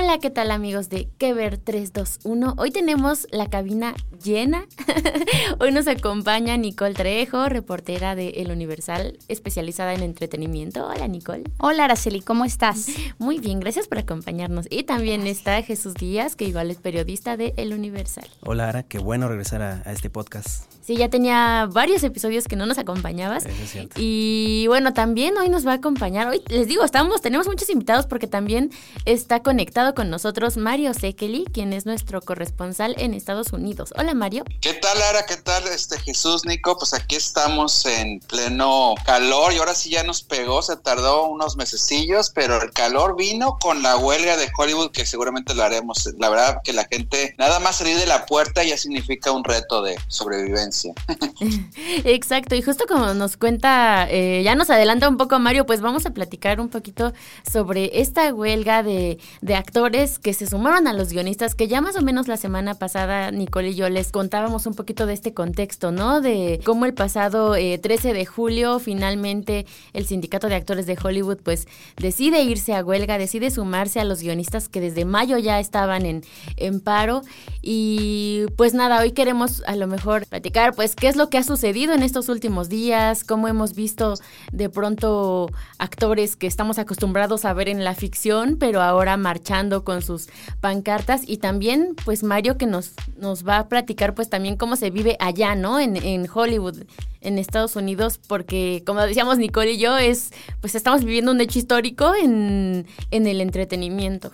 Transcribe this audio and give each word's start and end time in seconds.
Hola, 0.00 0.18
¿qué 0.18 0.30
tal 0.30 0.52
amigos 0.52 0.88
de 0.90 1.08
Kever 1.18 1.58
321? 1.58 2.54
Hoy 2.56 2.70
tenemos 2.70 3.26
la 3.32 3.50
cabina 3.50 3.96
llena. 4.22 4.64
Hoy 5.58 5.72
nos 5.72 5.88
acompaña 5.88 6.56
Nicole 6.56 6.94
Trejo, 6.94 7.48
reportera 7.48 8.14
de 8.14 8.28
El 8.28 8.52
Universal, 8.52 9.18
especializada 9.26 9.94
en 9.94 10.04
entretenimiento. 10.04 10.86
Hola, 10.86 11.08
Nicole. 11.08 11.42
Hola, 11.58 11.86
Araceli, 11.86 12.20
¿cómo 12.20 12.44
estás? 12.44 12.86
Muy 13.18 13.40
bien, 13.40 13.58
gracias 13.58 13.88
por 13.88 13.98
acompañarnos. 13.98 14.68
Y 14.70 14.84
también 14.84 15.26
está 15.26 15.60
Jesús 15.62 15.94
Díaz, 15.94 16.36
que 16.36 16.44
igual 16.44 16.70
es 16.70 16.76
periodista 16.76 17.36
de 17.36 17.54
El 17.56 17.72
Universal. 17.72 18.30
Hola, 18.42 18.68
Ara, 18.68 18.84
qué 18.84 19.00
bueno 19.00 19.26
regresar 19.26 19.62
a, 19.62 19.82
a 19.84 19.90
este 19.90 20.10
podcast. 20.10 20.72
Sí, 20.88 20.96
ya 20.96 21.10
tenía 21.10 21.68
varios 21.70 22.02
episodios 22.02 22.48
que 22.48 22.56
no 22.56 22.64
nos 22.64 22.78
acompañabas. 22.78 23.44
Eso 23.44 23.62
es 23.62 23.70
cierto. 23.70 23.94
Y 23.98 24.64
bueno, 24.68 24.94
también 24.94 25.36
hoy 25.36 25.50
nos 25.50 25.66
va 25.66 25.72
a 25.72 25.74
acompañar. 25.74 26.28
Hoy 26.28 26.40
les 26.48 26.66
digo, 26.66 26.82
estamos, 26.82 27.20
tenemos 27.20 27.46
muchos 27.46 27.68
invitados 27.68 28.06
porque 28.06 28.26
también 28.26 28.70
está 29.04 29.42
conectado 29.42 29.87
con 29.94 30.10
nosotros 30.10 30.56
Mario 30.56 30.92
Sekeli, 30.92 31.44
quien 31.52 31.72
es 31.72 31.86
nuestro 31.86 32.20
corresponsal 32.20 32.94
en 32.98 33.14
Estados 33.14 33.52
Unidos. 33.52 33.94
Hola 33.96 34.14
Mario. 34.14 34.44
¿Qué 34.60 34.74
tal, 34.74 34.98
Lara? 34.98 35.24
¿Qué 35.26 35.36
tal, 35.36 35.66
este 35.68 35.98
Jesús, 36.00 36.44
Nico? 36.44 36.76
Pues 36.76 36.92
aquí 36.92 37.16
estamos 37.16 37.86
en 37.86 38.20
pleno 38.20 38.94
calor 39.06 39.52
y 39.52 39.58
ahora 39.58 39.74
sí 39.74 39.90
ya 39.90 40.02
nos 40.02 40.22
pegó, 40.22 40.62
se 40.62 40.76
tardó 40.76 41.26
unos 41.28 41.56
mesecillos, 41.56 42.30
pero 42.30 42.60
el 42.60 42.70
calor 42.72 43.16
vino 43.16 43.58
con 43.60 43.82
la 43.82 43.96
huelga 43.96 44.36
de 44.36 44.50
Hollywood 44.56 44.90
que 44.90 45.06
seguramente 45.06 45.54
lo 45.54 45.62
haremos. 45.62 46.08
La 46.18 46.28
verdad 46.28 46.60
que 46.62 46.72
la 46.72 46.84
gente, 46.84 47.34
nada 47.38 47.58
más 47.60 47.76
salir 47.76 47.96
de 47.96 48.06
la 48.06 48.26
puerta 48.26 48.62
ya 48.64 48.76
significa 48.76 49.32
un 49.32 49.44
reto 49.44 49.82
de 49.82 49.96
sobrevivencia. 50.08 50.92
Exacto, 52.04 52.54
y 52.54 52.62
justo 52.62 52.84
como 52.86 53.14
nos 53.14 53.36
cuenta, 53.36 54.06
eh, 54.10 54.42
ya 54.44 54.54
nos 54.54 54.70
adelanta 54.70 55.08
un 55.08 55.16
poco 55.16 55.38
Mario, 55.38 55.66
pues 55.66 55.80
vamos 55.80 56.04
a 56.04 56.10
platicar 56.10 56.60
un 56.60 56.68
poquito 56.68 57.12
sobre 57.50 58.00
esta 58.00 58.34
huelga 58.34 58.82
de, 58.82 59.18
de, 59.40 59.54
actores 59.54 59.77
que 60.20 60.34
se 60.34 60.46
sumaron 60.46 60.88
a 60.88 60.92
los 60.92 61.12
guionistas, 61.12 61.54
que 61.54 61.68
ya 61.68 61.80
más 61.80 61.96
o 61.96 62.02
menos 62.02 62.26
la 62.26 62.36
semana 62.36 62.74
pasada 62.74 63.30
Nicole 63.30 63.70
y 63.70 63.74
yo 63.76 63.88
les 63.88 64.10
contábamos 64.10 64.66
un 64.66 64.74
poquito 64.74 65.06
de 65.06 65.14
este 65.14 65.32
contexto, 65.32 65.92
¿no? 65.92 66.20
De 66.20 66.60
cómo 66.64 66.84
el 66.84 66.94
pasado 66.94 67.54
eh, 67.54 67.78
13 67.78 68.12
de 68.12 68.26
julio 68.26 68.80
finalmente 68.80 69.66
el 69.92 70.04
sindicato 70.04 70.48
de 70.48 70.56
actores 70.56 70.86
de 70.86 70.98
Hollywood 71.00 71.38
pues 71.44 71.68
decide 71.96 72.42
irse 72.42 72.74
a 72.74 72.84
huelga, 72.84 73.18
decide 73.18 73.50
sumarse 73.52 74.00
a 74.00 74.04
los 74.04 74.20
guionistas 74.20 74.68
que 74.68 74.80
desde 74.80 75.04
mayo 75.04 75.38
ya 75.38 75.60
estaban 75.60 76.04
en, 76.06 76.24
en 76.56 76.80
paro 76.80 77.22
y 77.62 78.46
pues 78.56 78.74
nada, 78.74 79.00
hoy 79.00 79.12
queremos 79.12 79.62
a 79.66 79.76
lo 79.76 79.86
mejor 79.86 80.26
platicar 80.26 80.74
pues 80.74 80.96
qué 80.96 81.06
es 81.06 81.14
lo 81.14 81.30
que 81.30 81.38
ha 81.38 81.44
sucedido 81.44 81.94
en 81.94 82.02
estos 82.02 82.28
últimos 82.28 82.68
días, 82.68 83.22
cómo 83.22 83.46
hemos 83.46 83.74
visto 83.74 84.14
de 84.50 84.68
pronto 84.68 85.50
actores 85.78 86.34
que 86.34 86.48
estamos 86.48 86.78
acostumbrados 86.78 87.44
a 87.44 87.52
ver 87.52 87.68
en 87.68 87.84
la 87.84 87.94
ficción, 87.94 88.56
pero 88.58 88.82
ahora 88.82 89.16
marchando 89.16 89.57
con 89.84 90.02
sus 90.02 90.28
pancartas 90.60 91.22
y 91.26 91.38
también 91.38 91.96
pues 92.04 92.22
Mario 92.22 92.56
que 92.56 92.66
nos, 92.66 92.92
nos 93.18 93.46
va 93.46 93.58
a 93.58 93.68
platicar 93.68 94.14
pues 94.14 94.28
también 94.28 94.56
cómo 94.56 94.76
se 94.76 94.90
vive 94.90 95.16
allá, 95.20 95.54
¿no? 95.54 95.80
En, 95.80 95.96
en 95.96 96.28
Hollywood, 96.32 96.84
en 97.20 97.38
Estados 97.38 97.76
Unidos, 97.76 98.18
porque 98.26 98.82
como 98.86 99.00
decíamos 99.02 99.38
Nicole 99.38 99.72
y 99.72 99.78
yo, 99.78 99.96
es 99.96 100.30
pues 100.60 100.74
estamos 100.74 101.04
viviendo 101.04 101.32
un 101.32 101.40
hecho 101.40 101.58
histórico 101.58 102.14
en, 102.14 102.86
en 103.10 103.26
el 103.26 103.40
entretenimiento. 103.40 104.30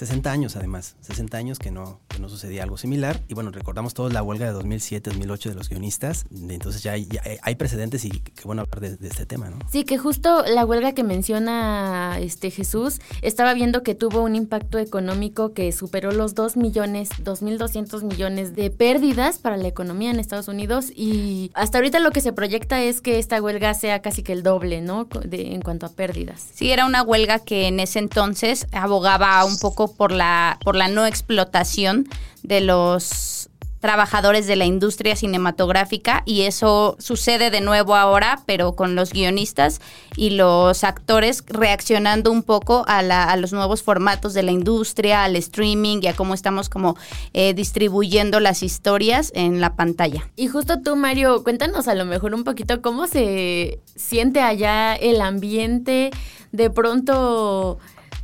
60 0.00 0.32
años 0.32 0.56
además, 0.56 0.96
60 1.02 1.36
años 1.36 1.58
que 1.58 1.70
no, 1.70 2.00
que 2.08 2.20
no 2.20 2.30
sucedía 2.30 2.62
algo 2.62 2.78
similar. 2.78 3.20
Y 3.28 3.34
bueno, 3.34 3.50
recordamos 3.50 3.92
todos 3.92 4.14
la 4.14 4.22
huelga 4.22 4.50
de 4.50 4.58
2007-2008 4.58 5.50
de 5.50 5.54
los 5.54 5.68
guionistas. 5.68 6.24
Entonces 6.32 6.82
ya 6.82 6.92
hay, 6.92 7.04
ya 7.04 7.20
hay 7.42 7.54
precedentes 7.56 8.06
y 8.06 8.10
qué 8.10 8.44
bueno 8.44 8.62
hablar 8.62 8.80
de, 8.80 8.96
de, 8.96 9.08
este 9.08 9.26
tema, 9.26 9.50
¿no? 9.50 9.58
Sí, 9.70 9.84
que 9.84 9.98
justo 9.98 10.42
la 10.46 10.64
huelga 10.64 10.92
que 10.92 11.04
menciona 11.04 12.16
este 12.18 12.50
Jesús, 12.50 13.02
estaba 13.20 13.52
viendo 13.52 13.82
que 13.82 13.94
tuvo 13.94 14.22
un 14.22 14.36
impacto 14.36 14.78
económico 14.78 15.52
que 15.52 15.70
superó 15.70 16.12
los 16.12 16.34
2 16.34 16.56
millones, 16.56 17.10
2.200 17.22 18.02
millones 18.02 18.56
de 18.56 18.70
pérdidas 18.70 19.38
para 19.38 19.58
la 19.58 19.68
economía 19.68 20.10
en 20.10 20.18
Estados 20.18 20.48
Unidos. 20.48 20.90
Y 20.96 21.50
hasta 21.52 21.76
ahorita 21.76 22.00
lo 22.00 22.10
que 22.10 22.22
se 22.22 22.32
proyecta 22.32 22.80
es 22.80 23.02
que 23.02 23.18
esta 23.18 23.42
huelga 23.42 23.74
sea 23.74 24.00
casi 24.00 24.22
que 24.22 24.32
el 24.32 24.42
doble, 24.42 24.80
¿no? 24.80 25.04
De, 25.04 25.52
en 25.52 25.60
cuanto 25.60 25.84
a 25.84 25.90
pérdidas. 25.90 26.42
Sí, 26.54 26.72
era 26.72 26.86
una 26.86 27.02
huelga 27.02 27.38
que 27.40 27.68
en 27.68 27.80
ese 27.80 27.98
entonces 27.98 28.66
abogaba 28.72 29.44
un 29.44 29.58
poco 29.58 29.89
por 29.94 30.12
la, 30.12 30.58
por 30.64 30.76
la 30.76 30.88
no 30.88 31.06
explotación 31.06 32.08
de 32.42 32.60
los 32.60 33.50
trabajadores 33.80 34.46
de 34.46 34.56
la 34.56 34.66
industria 34.66 35.16
cinematográfica 35.16 36.22
y 36.26 36.42
eso 36.42 36.96
sucede 36.98 37.50
de 37.50 37.62
nuevo 37.62 37.96
ahora, 37.96 38.42
pero 38.46 38.76
con 38.76 38.94
los 38.94 39.12
guionistas 39.12 39.80
y 40.16 40.30
los 40.30 40.84
actores 40.84 41.42
reaccionando 41.48 42.30
un 42.30 42.42
poco 42.42 42.84
a, 42.86 43.02
la, 43.02 43.24
a 43.24 43.36
los 43.36 43.52
nuevos 43.52 43.82
formatos 43.82 44.34
de 44.34 44.42
la 44.42 44.50
industria, 44.50 45.24
al 45.24 45.34
streaming 45.36 46.00
y 46.02 46.08
a 46.08 46.14
cómo 46.14 46.34
estamos 46.34 46.68
como 46.68 46.96
eh, 47.32 47.54
distribuyendo 47.54 48.38
las 48.38 48.62
historias 48.62 49.32
en 49.34 49.62
la 49.62 49.74
pantalla. 49.76 50.28
Y 50.36 50.48
justo 50.48 50.82
tú, 50.82 50.94
Mario, 50.94 51.42
cuéntanos 51.42 51.88
a 51.88 51.94
lo 51.94 52.04
mejor 52.04 52.34
un 52.34 52.44
poquito 52.44 52.82
cómo 52.82 53.06
se 53.06 53.80
siente 53.96 54.40
allá 54.40 54.94
el 54.94 55.22
ambiente, 55.22 56.10
de 56.52 56.68
pronto 56.68 57.78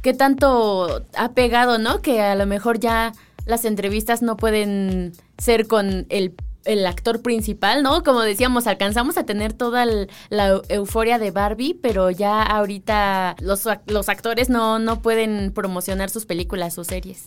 qué 0.06 0.14
tanto 0.14 1.04
ha 1.14 1.32
pegado, 1.32 1.78
¿no? 1.78 2.00
Que 2.00 2.20
a 2.20 2.36
lo 2.36 2.46
mejor 2.46 2.78
ya 2.78 3.12
las 3.44 3.64
entrevistas 3.64 4.22
no 4.22 4.36
pueden 4.36 5.12
ser 5.36 5.66
con 5.66 6.06
el, 6.10 6.36
el 6.64 6.86
actor 6.86 7.22
principal, 7.22 7.82
¿no? 7.82 8.04
Como 8.04 8.20
decíamos, 8.20 8.68
alcanzamos 8.68 9.16
a 9.16 9.26
tener 9.26 9.52
toda 9.52 9.84
la 10.28 10.62
euforia 10.68 11.18
de 11.18 11.32
Barbie, 11.32 11.74
pero 11.82 12.12
ya 12.12 12.40
ahorita 12.40 13.34
los, 13.40 13.64
los 13.86 14.08
actores 14.08 14.48
no, 14.48 14.78
no 14.78 15.02
pueden 15.02 15.50
promocionar 15.52 16.08
sus 16.08 16.24
películas 16.24 16.78
o 16.78 16.84
series. 16.84 17.24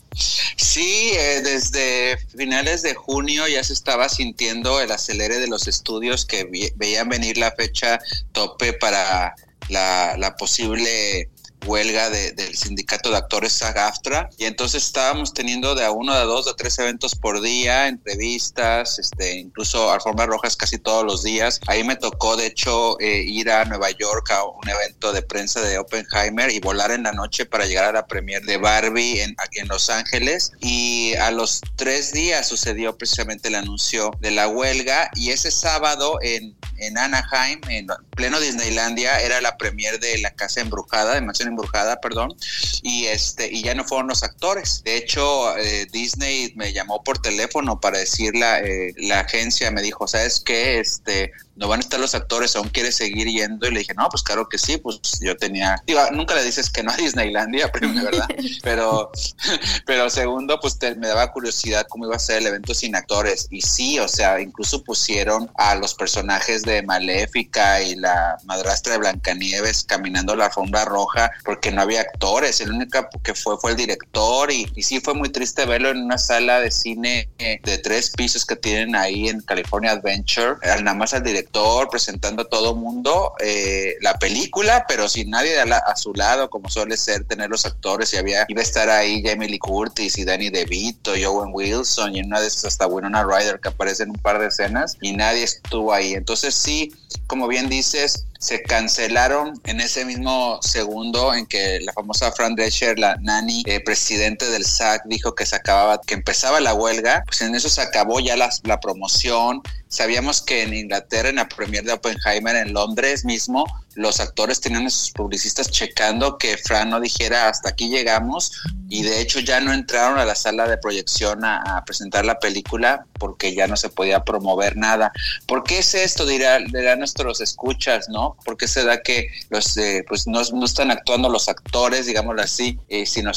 Sí, 0.56 1.12
eh, 1.16 1.42
desde 1.44 2.18
finales 2.34 2.82
de 2.82 2.94
junio 2.94 3.46
ya 3.50 3.62
se 3.62 3.74
estaba 3.74 4.08
sintiendo 4.08 4.80
el 4.80 4.90
acelere 4.90 5.42
de 5.42 5.48
los 5.48 5.68
estudios 5.68 6.26
que 6.26 6.46
ve, 6.46 6.72
veían 6.78 7.10
venir 7.10 7.38
la 7.38 7.52
fecha 7.52 8.00
tope 8.32 8.72
para 8.72 9.36
la 9.68 10.36
posible 10.40 11.30
huelga 11.66 12.10
de, 12.10 12.32
del 12.32 12.56
sindicato 12.56 13.12
de 13.12 13.18
actores 13.18 13.54
SAG-AFTRA 13.62 14.30
y 14.38 14.46
entonces 14.46 14.86
estábamos 14.86 15.34
teniendo 15.34 15.76
de 15.76 15.86
a 15.86 15.92
uno, 15.92 16.14
de 16.14 16.20
a 16.20 16.24
dos, 16.24 16.46
de 16.46 16.52
a 16.52 16.56
tres 16.56 16.78
eventos 16.80 17.16
por 17.16 17.42
día, 17.42 17.88
entrevistas, 17.88 19.00
este, 19.00 19.38
incluso 19.38 19.92
alfombras 19.92 20.28
rojas 20.28 20.56
casi 20.56 20.78
todos 20.78 21.06
los 21.06 21.24
días. 21.24 21.60
Ahí 21.68 21.84
me 21.84 21.96
tocó 21.96 22.38
de 22.38 22.48
hecho 22.48 23.00
eh, 23.00 23.24
ir 23.26 23.52
a 23.52 23.66
Nueva 23.66 23.92
York 23.92 24.32
a 24.32 24.44
un 24.44 24.70
evento 24.70 25.12
de 25.12 25.22
prensa 25.22 25.62
de 25.62 25.78
Oppenheimer 25.78 26.52
y 26.52 26.60
volar 26.60 26.92
en 26.92 27.04
la 27.04 27.12
noche 27.12 27.46
para 27.46 27.66
llegar 27.66 27.86
a 27.86 27.92
la 27.92 28.08
premier 28.08 28.44
de 28.44 28.58
Barbie 28.58 29.22
en, 29.22 29.36
aquí 29.38 29.60
en 29.60 29.68
Los 29.68 29.90
Ángeles 29.90 30.52
y 30.60 31.14
a 31.16 31.32
los 31.32 31.62
tres 31.76 32.14
días 32.14 32.48
sucedió 32.48 32.98
precisamente 32.98 33.50
el 33.50 33.56
anuncio 33.56 34.12
de 34.20 34.32
la 34.32 34.48
huelga 34.48 35.10
y 35.16 35.32
ese 35.32 35.52
sábado 35.52 36.20
en, 36.22 36.56
en 36.80 36.98
Anaheim, 36.98 37.60
en 37.70 37.88
pleno 38.16 38.40
Disneylandia, 38.40 39.20
era 39.22 39.42
la 39.42 39.58
premier 39.58 40.00
de 40.00 40.18
La 40.20 40.32
Casa 40.32 40.62
Embrujada 40.62 41.14
de 41.14 41.22
Mansión 41.22 41.50
embrujada, 41.50 42.00
perdón, 42.02 42.36
y 42.82 43.06
este 43.06 43.52
y 43.52 43.64
ya 43.64 43.76
no 43.76 43.84
fueron 43.84 44.08
los 44.08 44.24
actores. 44.24 44.84
De 44.84 44.98
hecho, 44.98 45.58
eh, 45.58 45.88
Disney 45.92 46.54
me 46.56 46.74
llamó 46.74 47.04
por 47.04 47.20
teléfono 47.20 47.80
para 47.80 48.00
decir 48.00 48.36
la, 48.36 48.60
eh, 48.60 48.94
la 48.98 49.22
agencia 49.22 49.72
me 49.72 49.82
dijo, 49.82 50.08
sabes 50.08 50.40
qué, 50.40 50.80
este 50.80 51.32
no 51.60 51.68
van 51.68 51.80
a 51.80 51.82
estar 51.82 52.00
los 52.00 52.16
actores, 52.16 52.56
aún 52.56 52.70
quieres 52.70 52.96
seguir 52.96 53.28
yendo. 53.28 53.68
Y 53.68 53.72
le 53.72 53.80
dije, 53.80 53.94
no, 53.94 54.08
pues 54.10 54.24
claro 54.24 54.48
que 54.48 54.58
sí, 54.58 54.78
pues 54.78 55.00
yo 55.20 55.36
tenía, 55.36 55.76
nunca 56.14 56.34
le 56.34 56.44
dices 56.44 56.70
que 56.70 56.82
no 56.82 56.92
a 56.92 56.96
Disneylandia, 56.96 57.70
primero, 57.72 58.06
¿verdad? 58.06 58.28
pero, 58.64 59.12
pero 59.86 60.10
segundo, 60.10 60.58
pues 60.62 60.78
me 60.98 61.08
daba 61.08 61.32
curiosidad 61.32 61.86
cómo 61.90 62.06
iba 62.06 62.16
a 62.16 62.20
ser 62.20 62.38
el 62.38 62.48
evento 62.48 62.74
sin 62.74 62.96
actores. 62.96 63.48
Y 63.50 63.62
sí, 63.62 64.00
o 64.00 64.08
sea, 64.08 64.40
incluso 64.40 64.84
pusieron 64.84 65.52
a 65.56 65.76
los 65.76 65.94
personajes 65.94 66.64
de 66.64 66.82
Maléfica 66.84 67.82
y 67.82 67.96
la 67.96 68.38
madrastra 68.46 68.94
de 68.94 69.00
Blancanieves 69.00 69.84
caminando 69.84 70.38
la 70.38 70.46
alfombra 70.46 70.86
roja 70.86 71.30
porque 71.44 71.72
no 71.72 71.82
había 71.82 72.02
actores. 72.02 72.62
El 72.62 72.72
único 72.72 73.06
que 73.22 73.34
fue 73.34 73.58
fue 73.58 73.72
el 73.72 73.78
director 73.78 74.50
y, 74.50 74.72
y 74.76 74.84
sí 74.84 75.02
fue 75.02 75.14
muy 75.14 75.28
triste 75.28 75.66
verlo 75.66 75.90
en 75.90 75.98
una 75.98 76.18
sala 76.18 76.62
de 76.62 76.72
cine 76.72 77.30
eh, 77.40 77.60
de 77.64 77.78
tres 77.80 78.12
pisos 78.12 78.46
que 78.46 78.56
tienen 78.56 78.96
ahí 78.96 79.28
en 79.28 79.42
California 79.42 79.92
Adventure. 79.92 80.56
Nada 80.82 80.94
más 80.94 81.14
al 81.14 81.24
director 81.24 81.49
presentando 81.90 82.44
a 82.44 82.46
todo 82.46 82.76
mundo 82.76 83.34
eh, 83.40 83.96
la 84.02 84.18
película, 84.18 84.86
pero 84.88 85.10
sin 85.10 85.30
nadie 85.30 85.60
a, 85.60 85.96
su 85.96 86.14
lado, 86.14 86.50
como 86.50 86.70
suele 86.70 86.98
ser 86.98 87.26
tener 87.26 87.50
los 87.50 87.66
actores. 87.66 88.14
Y 88.14 88.18
había, 88.18 88.46
iba 88.48 88.62
a 88.62 88.64
estar 88.64 88.90
ahí 88.90 89.24
Jamie 89.24 89.50
Lee 89.50 89.60
Curtis 89.60 90.18
y 90.18 90.26
Danny 90.26 90.50
DeVito 90.50 91.16
y 91.16 91.26
Owen 91.26 91.52
Wilson 91.54 92.16
y 92.16 92.20
en 92.20 92.28
una 92.28 92.42
de 92.42 92.48
esas 92.48 92.66
hasta 92.66 92.88
Winona 92.88 93.24
Ryder 93.24 93.60
que 93.60 93.70
aparece 93.70 94.04
en 94.04 94.12
un 94.12 94.18
par 94.18 94.40
de 94.40 94.48
escenas 94.48 94.98
y 95.02 95.14
nadie 95.14 95.44
estuvo 95.44 95.94
ahí. 95.94 96.14
Entonces 96.14 96.54
sí, 96.56 96.94
como 97.28 97.48
bien 97.48 97.70
dices, 97.70 98.26
se 98.40 98.64
cancelaron 98.64 99.60
en 99.66 99.82
ese 99.82 100.06
mismo 100.06 100.60
segundo 100.62 101.34
en 101.34 101.46
que 101.46 101.80
la 101.82 101.92
famosa 101.92 102.32
Fran 102.32 102.56
Drescher, 102.56 102.98
la 102.98 103.18
nani, 103.18 103.64
eh, 103.66 103.82
presidente 103.82 104.50
del 104.50 104.66
SAC, 104.66 105.04
dijo 105.06 105.36
que 105.36 105.46
se 105.46 105.58
acababa, 105.58 106.00
que 106.02 106.14
empezaba 106.14 106.62
la 106.62 106.74
huelga, 106.74 107.24
pues 107.26 107.42
en 107.42 107.54
eso 107.54 107.68
se 107.70 107.82
acabó 107.82 108.22
ya 108.22 108.38
la, 108.38 108.50
la 108.64 108.80
promoción. 108.80 109.62
Sabíamos 109.90 110.42
que 110.42 110.64
en 110.64 110.74
Inglaterra, 110.74 111.28
en 111.28 111.36
la 111.36 111.50
premier 111.50 111.84
de 111.84 111.92
Oppenheimer, 111.92 112.56
en 112.56 112.74
Londres 112.74 113.26
mismo, 113.26 113.66
los 114.00 114.22
actores 114.22 114.62
tenían 114.62 114.88
a 114.88 114.90
sus 114.90 115.12
publicistas 115.12 115.70
checando 115.70 116.38
que 116.38 116.58
Fran 116.58 116.90
no 116.90 117.02
dijera 117.02 117.50
hasta 117.50 117.70
aquí 117.70 117.90
llegamos 117.90 118.54
y 118.88 119.04
de 119.04 119.20
hecho 119.20 119.42
ya 119.42 119.60
no 119.60 119.74
entraron 119.74 120.18
a 120.18 120.24
la 120.24 120.36
sala 120.36 120.70
de 120.70 120.78
proyección 120.78 121.44
a, 121.44 121.84
presentar 121.86 122.26
la 122.26 122.40
película 122.40 123.06
porque 123.20 123.54
ya 123.54 123.68
no 123.68 123.76
se 123.76 123.90
podía 123.90 124.24
promover 124.24 124.78
nada. 124.78 125.12
¿Por 125.46 125.64
qué 125.64 125.80
es 125.80 125.94
esto? 125.96 126.26
Dirá, 126.26 126.60
dirán 126.60 127.00
nuestros 127.00 127.42
escuchas, 127.42 128.08
¿no? 128.08 128.38
¿Por 128.46 128.56
qué 128.56 128.70
se 128.70 128.86
da 128.86 129.02
que 129.02 129.28
los, 129.50 129.76
eh, 129.76 130.06
pues 130.08 130.28
no, 130.28 130.42
no, 130.54 130.66
están 130.66 130.92
actuando 130.92 131.28
los 131.28 131.50
actores, 131.50 132.06
digámoslo 132.06 132.42
así, 132.42 132.80
eh, 132.88 133.06
sino 133.06 133.32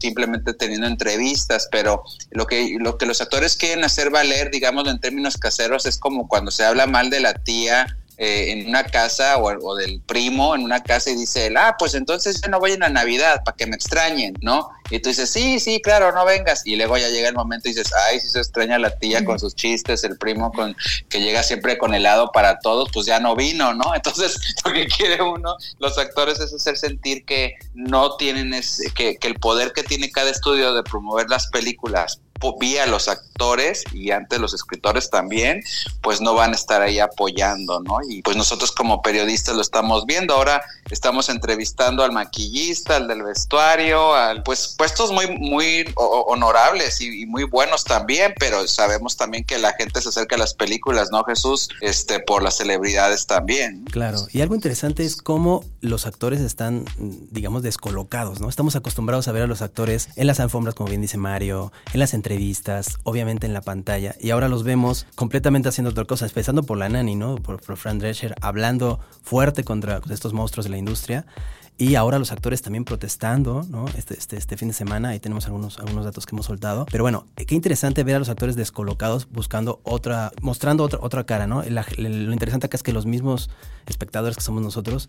simplemente 0.00 0.52
teniendo 0.52 0.88
entrevistas, 0.88 1.68
pero 1.70 2.02
lo 2.30 2.46
que, 2.48 2.76
lo 2.80 2.98
que 2.98 3.06
los 3.06 3.20
actores 3.20 3.56
quieren 3.56 3.84
hacer 3.84 4.10
valer, 4.10 4.50
digamos 4.50 4.88
en 4.88 4.98
términos 4.98 5.36
caseros, 5.36 5.86
es 5.86 5.96
como 5.96 6.26
cuando 6.26 6.50
se 6.50 6.64
habla 6.64 6.88
mal 6.88 7.08
de 7.08 7.20
la 7.20 7.34
tía 7.34 7.98
eh, 8.20 8.50
en 8.50 8.68
una 8.68 8.82
casa 8.82 9.38
o, 9.38 9.76
del 9.76 10.00
primo 10.00 10.56
en 10.56 10.62
una 10.62 10.82
casa 10.82 11.10
y 11.10 11.14
dice 11.14 11.46
él, 11.46 11.56
ah, 11.56 11.76
pues 11.78 11.94
entonces 11.94 12.40
yo 12.42 12.50
no 12.50 12.58
voy 12.58 12.72
en 12.72 12.80
la 12.80 12.88
Navidad 12.88 13.42
para 13.44 13.56
que 13.56 13.66
me 13.66 13.76
extrañen, 13.76 14.34
¿no? 14.42 14.68
Y 14.90 14.98
tú 14.98 15.10
dices, 15.10 15.30
sí, 15.30 15.60
sí, 15.60 15.80
claro, 15.80 16.10
no 16.12 16.24
vengas. 16.24 16.66
Y 16.66 16.74
luego 16.74 16.96
ya 16.96 17.08
llega 17.10 17.28
el 17.28 17.34
momento 17.34 17.68
y 17.68 17.72
dices, 17.72 17.92
ay, 17.92 18.18
si 18.18 18.28
se 18.28 18.38
extraña 18.38 18.78
la 18.78 18.90
tía 18.90 19.24
con 19.24 19.38
sus 19.38 19.54
chistes, 19.54 20.02
el 20.02 20.18
primo 20.18 20.50
con 20.50 20.74
que 21.08 21.20
llega 21.20 21.44
siempre 21.44 21.78
con 21.78 21.94
helado 21.94 22.32
para 22.32 22.58
todos, 22.58 22.88
pues 22.92 23.06
ya 23.06 23.20
no 23.20 23.36
vino, 23.36 23.72
¿no? 23.74 23.94
Entonces, 23.94 24.36
lo 24.64 24.72
que 24.72 24.88
quiere 24.88 25.22
uno, 25.22 25.56
los 25.78 25.96
actores, 25.96 26.40
es 26.40 26.52
hacer 26.52 26.76
sentir 26.76 27.24
que 27.24 27.54
no 27.74 28.16
tienen 28.16 28.52
ese, 28.52 28.90
que, 28.94 29.16
que 29.16 29.28
el 29.28 29.38
poder 29.38 29.72
que 29.72 29.84
tiene 29.84 30.10
cada 30.10 30.30
estudio 30.30 30.74
de 30.74 30.82
promover 30.82 31.28
las 31.28 31.46
películas 31.48 32.20
vía 32.58 32.86
los 32.86 33.08
actores 33.08 33.84
y 33.92 34.10
ante 34.10 34.38
los 34.38 34.54
escritores 34.54 35.10
también, 35.10 35.62
pues 36.02 36.20
no 36.20 36.34
van 36.34 36.52
a 36.52 36.54
estar 36.54 36.82
ahí 36.82 36.98
apoyando, 36.98 37.80
¿no? 37.80 37.98
Y 38.08 38.22
pues 38.22 38.36
nosotros 38.36 38.72
como 38.72 39.02
periodistas 39.02 39.54
lo 39.54 39.62
estamos 39.62 40.06
viendo. 40.06 40.34
Ahora 40.34 40.62
estamos 40.90 41.28
entrevistando 41.28 42.02
al 42.02 42.12
maquillista, 42.12 42.96
al 42.96 43.08
del 43.08 43.22
vestuario, 43.22 44.14
al 44.14 44.42
pues 44.42 44.74
puestos 44.76 45.12
muy 45.12 45.26
muy 45.38 45.84
honorables 45.96 47.00
y, 47.00 47.26
muy 47.26 47.44
buenos 47.44 47.84
también, 47.84 48.34
pero 48.38 48.66
sabemos 48.66 49.16
también 49.16 49.44
que 49.44 49.58
la 49.58 49.72
gente 49.74 50.00
se 50.00 50.08
acerca 50.08 50.36
a 50.36 50.38
las 50.38 50.54
películas, 50.54 51.10
¿no, 51.12 51.22
Jesús? 51.24 51.68
Este 51.80 52.20
por 52.20 52.42
las 52.42 52.56
celebridades 52.56 53.26
también. 53.26 53.84
Claro, 53.84 54.26
y 54.32 54.40
algo 54.40 54.54
interesante 54.54 55.04
es 55.04 55.16
cómo 55.16 55.64
los 55.80 56.06
actores 56.06 56.40
están 56.40 56.84
digamos 57.30 57.62
descolocados, 57.62 58.40
¿no? 58.40 58.48
Estamos 58.48 58.76
acostumbrados 58.76 59.28
a 59.28 59.32
ver 59.32 59.42
a 59.42 59.46
los 59.46 59.62
actores 59.62 60.08
en 60.16 60.26
las 60.26 60.40
alfombras, 60.40 60.74
como 60.74 60.88
bien 60.88 61.02
dice 61.02 61.18
Mario, 61.18 61.72
en 61.92 62.00
las 62.00 62.14
entrevistas, 62.14 62.27
obviamente 63.04 63.46
en 63.46 63.52
la 63.52 63.62
pantalla, 63.62 64.14
y 64.20 64.30
ahora 64.30 64.48
los 64.48 64.62
vemos 64.62 65.06
completamente 65.14 65.68
haciendo 65.68 65.90
otra 65.90 66.04
cosa, 66.04 66.26
empezando 66.26 66.62
por 66.62 66.78
la 66.78 66.88
Nani, 66.88 67.16
¿no? 67.16 67.36
Por, 67.36 67.60
Fran 67.76 67.98
Drescher, 67.98 68.34
hablando 68.40 69.00
fuerte 69.22 69.64
contra 69.64 70.00
estos 70.10 70.32
monstruos 70.32 70.64
de 70.64 70.70
la 70.70 70.78
industria. 70.78 71.26
Y 71.80 71.94
ahora 71.94 72.18
los 72.18 72.32
actores 72.32 72.60
también 72.60 72.84
protestando, 72.84 73.64
¿no? 73.70 73.86
Este, 73.96 74.14
este, 74.14 74.36
este 74.36 74.56
fin 74.56 74.66
de 74.66 74.74
semana, 74.74 75.10
ahí 75.10 75.20
tenemos 75.20 75.46
algunos, 75.46 75.78
algunos 75.78 76.04
datos 76.04 76.26
que 76.26 76.34
hemos 76.34 76.46
soltado. 76.46 76.86
Pero 76.90 77.04
bueno, 77.04 77.26
qué 77.36 77.54
interesante 77.54 78.02
ver 78.02 78.16
a 78.16 78.18
los 78.18 78.28
actores 78.28 78.56
descolocados 78.56 79.28
buscando 79.30 79.80
otra, 79.84 80.32
mostrando 80.42 80.82
otra, 80.82 80.98
otra 81.00 81.24
cara, 81.24 81.46
¿no? 81.46 81.62
lo 81.62 82.32
interesante 82.32 82.66
acá 82.66 82.76
es 82.76 82.82
que 82.82 82.92
los 82.92 83.06
mismos 83.06 83.48
espectadores 83.86 84.36
que 84.36 84.42
somos 84.42 84.60
nosotros 84.60 85.08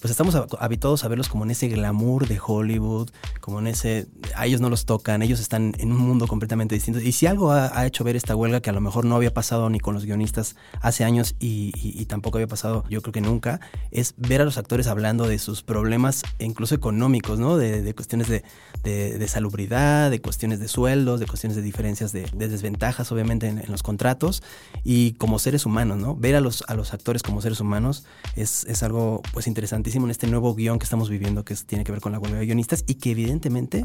pues 0.00 0.10
estamos 0.10 0.36
habituados 0.58 1.04
a 1.04 1.08
verlos 1.08 1.28
como 1.28 1.44
en 1.44 1.50
ese 1.50 1.68
glamour 1.68 2.28
de 2.28 2.38
Hollywood, 2.44 3.10
como 3.40 3.58
en 3.58 3.68
ese, 3.68 4.06
a 4.36 4.46
ellos 4.46 4.60
no 4.60 4.70
los 4.70 4.84
tocan, 4.86 5.22
ellos 5.22 5.40
están 5.40 5.74
en 5.78 5.92
un 5.92 5.98
mundo 5.98 6.26
completamente 6.26 6.74
distinto. 6.74 7.00
Y 7.00 7.12
si 7.12 7.26
algo 7.26 7.52
ha, 7.52 7.86
hecho 7.86 8.04
ver 8.04 8.16
esta 8.16 8.36
huelga, 8.36 8.60
que 8.60 8.70
a 8.70 8.72
lo 8.72 8.80
mejor 8.80 9.04
no 9.04 9.16
había 9.16 9.32
pasado 9.32 9.68
ni 9.70 9.80
con 9.80 9.94
los 9.94 10.04
guionistas 10.04 10.56
hace 10.80 11.04
años 11.04 11.36
y, 11.38 12.04
tampoco 12.04 12.36
había 12.36 12.46
pasado 12.46 12.84
yo 12.90 13.00
creo 13.00 13.12
que 13.12 13.20
nunca, 13.20 13.60
es 13.90 14.14
ver 14.16 14.42
a 14.42 14.44
los 14.44 14.58
actores 14.58 14.86
hablando 14.86 15.26
de 15.26 15.38
sus 15.38 15.62
problemas, 15.62 16.22
incluso 16.38 16.74
económicos, 16.74 17.38
¿no? 17.38 17.56
De, 17.56 17.94
cuestiones 17.94 18.28
de, 18.28 19.28
salubridad, 19.28 20.10
de 20.10 20.20
cuestiones 20.20 20.60
de 20.60 20.68
sueldos, 20.68 21.20
de 21.20 21.26
cuestiones 21.26 21.56
de 21.56 21.62
diferencias 21.62 22.12
de, 22.12 22.26
desventajas, 22.34 23.10
obviamente, 23.12 23.48
en, 23.48 23.62
los 23.68 23.82
contratos, 23.82 24.42
y 24.82 25.12
como 25.12 25.38
seres 25.38 25.66
humanos, 25.66 25.98
¿no? 25.98 26.14
Ver 26.16 26.36
a 26.36 26.40
los, 26.40 26.62
actores 26.68 27.22
como 27.22 27.40
seres 27.40 27.60
humanos 27.60 28.04
es, 28.36 28.82
algo 28.82 29.22
pues 29.32 29.46
interesantísimo 29.84 30.06
en 30.06 30.10
este 30.10 30.26
nuevo 30.26 30.54
guion 30.54 30.78
que 30.78 30.84
estamos 30.84 31.10
viviendo 31.10 31.44
que 31.44 31.54
tiene 31.66 31.84
que 31.84 31.92
ver 31.92 32.00
con 32.00 32.12
la 32.12 32.18
huelga 32.18 32.38
de 32.38 32.46
guionistas 32.46 32.84
y 32.86 32.94
que 32.94 33.10
evidentemente 33.10 33.84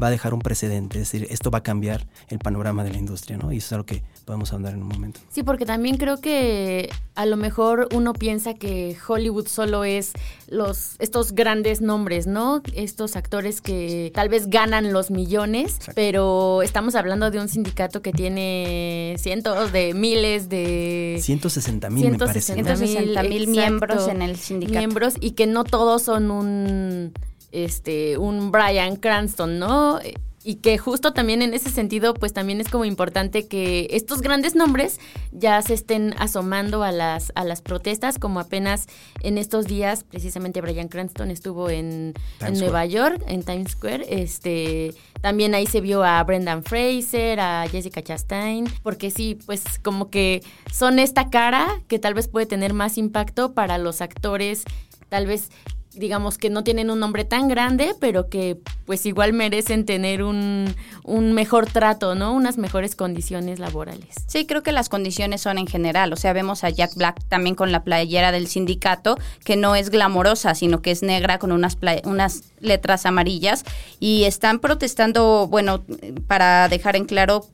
va 0.00 0.06
a 0.06 0.10
dejar 0.10 0.32
un 0.32 0.40
precedente, 0.40 1.00
es 1.00 1.10
decir, 1.10 1.26
esto 1.30 1.50
va 1.50 1.58
a 1.58 1.62
cambiar 1.62 2.06
el 2.28 2.38
panorama 2.38 2.84
de 2.84 2.90
la 2.90 2.98
industria, 2.98 3.36
¿no? 3.36 3.52
Y 3.52 3.58
eso 3.58 3.66
es 3.66 3.72
algo 3.72 3.86
que 3.86 4.02
podemos 4.24 4.52
andar 4.52 4.74
en 4.74 4.82
un 4.82 4.88
momento. 4.88 5.20
Sí, 5.30 5.42
porque 5.42 5.66
también 5.66 5.96
creo 5.96 6.20
que 6.20 6.88
a 7.16 7.26
lo 7.26 7.36
mejor 7.36 7.88
uno 7.92 8.12
piensa 8.12 8.54
que 8.54 8.96
Hollywood 9.06 9.48
solo 9.48 9.84
es 9.84 10.12
los 10.46 10.94
estos 11.00 11.32
grandes 11.32 11.80
nombres, 11.80 12.26
¿no? 12.26 12.62
Estos 12.72 13.16
actores 13.16 13.60
que 13.60 14.12
tal 14.14 14.28
vez 14.28 14.48
ganan 14.48 14.92
los 14.92 15.10
millones, 15.10 15.78
pero 15.94 16.62
estamos 16.62 16.94
hablando 16.94 17.30
de 17.30 17.40
un 17.40 17.48
sindicato 17.48 18.02
que 18.02 18.12
tiene 18.12 19.16
cientos 19.18 19.72
de 19.72 19.94
miles 19.94 20.48
de 20.48 21.18
160 21.20 21.90
mil 21.90 22.10
me 22.12 22.18
parece 22.18 22.54
160 22.54 23.22
mil 23.24 23.48
miembros 23.48 24.08
en 24.08 24.22
el 24.22 24.36
sindicato 24.36 24.78
miembros 24.78 25.14
y 25.20 25.32
que 25.32 25.39
no 25.46 25.64
todos 25.64 26.02
son 26.02 26.30
un 26.30 27.12
este 27.52 28.18
un 28.18 28.50
Brian 28.50 28.96
Cranston, 28.96 29.58
¿no? 29.58 29.98
y 30.42 30.56
que 30.56 30.78
justo 30.78 31.12
también 31.12 31.42
en 31.42 31.52
ese 31.52 31.70
sentido, 31.70 32.14
pues 32.14 32.32
también 32.32 32.60
es 32.60 32.68
como 32.68 32.86
importante 32.86 33.46
que 33.46 33.88
estos 33.90 34.22
grandes 34.22 34.54
nombres 34.54 34.98
ya 35.32 35.60
se 35.60 35.74
estén 35.74 36.14
asomando 36.18 36.82
a 36.82 36.92
las, 36.92 37.30
a 37.34 37.44
las 37.44 37.60
protestas, 37.60 38.18
como 38.18 38.40
apenas 38.40 38.86
en 39.20 39.36
estos 39.36 39.66
días, 39.66 40.02
precisamente 40.02 40.62
Brian 40.62 40.88
Cranston 40.88 41.30
estuvo 41.30 41.68
en, 41.68 42.14
Nueva 42.54 42.86
York, 42.86 43.22
en 43.28 43.42
Times 43.42 43.72
Square, 43.72 44.06
este, 44.08 44.94
también 45.20 45.54
ahí 45.54 45.66
se 45.66 45.82
vio 45.82 46.02
a 46.02 46.22
Brendan 46.24 46.64
Fraser, 46.64 47.38
a 47.38 47.66
Jessica 47.68 48.02
Chastain, 48.02 48.66
porque 48.82 49.10
sí, 49.10 49.38
pues 49.44 49.62
como 49.82 50.08
que 50.08 50.42
son 50.72 50.98
esta 50.98 51.28
cara 51.28 51.68
que 51.86 51.98
tal 51.98 52.14
vez 52.14 52.28
puede 52.28 52.46
tener 52.46 52.72
más 52.72 52.96
impacto 52.96 53.52
para 53.52 53.76
los 53.76 54.00
actores, 54.00 54.64
tal 55.10 55.26
vez 55.26 55.50
digamos 55.92 56.38
que 56.38 56.50
no 56.50 56.62
tienen 56.62 56.90
un 56.90 57.00
nombre 57.00 57.24
tan 57.24 57.48
grande, 57.48 57.94
pero 58.00 58.28
que 58.28 58.58
pues 58.86 59.06
igual 59.06 59.32
merecen 59.32 59.84
tener 59.84 60.22
un, 60.22 60.74
un, 61.04 61.32
mejor 61.32 61.66
trato, 61.66 62.14
¿no? 62.14 62.32
Unas 62.32 62.58
mejores 62.58 62.94
condiciones 62.94 63.58
laborales. 63.58 64.14
Sí, 64.26 64.46
creo 64.46 64.62
que 64.62 64.72
las 64.72 64.88
condiciones 64.88 65.40
son 65.40 65.58
en 65.58 65.66
general. 65.66 66.12
O 66.12 66.16
sea, 66.16 66.32
vemos 66.32 66.62
a 66.64 66.70
Jack 66.70 66.94
Black 66.94 67.20
también 67.28 67.56
con 67.56 67.72
la 67.72 67.82
playera 67.82 68.30
del 68.30 68.46
sindicato, 68.46 69.18
que 69.44 69.56
no 69.56 69.74
es 69.74 69.90
glamorosa, 69.90 70.54
sino 70.54 70.80
que 70.80 70.92
es 70.92 71.02
negra 71.02 71.38
con 71.38 71.50
unas, 71.50 71.76
unas 72.04 72.42
letras 72.60 73.04
amarillas. 73.04 73.64
Y 73.98 74.24
están 74.24 74.60
protestando, 74.60 75.48
bueno, 75.48 75.82
para 76.26 76.68
dejar 76.68 76.94
en 76.94 77.04
claro 77.04 77.46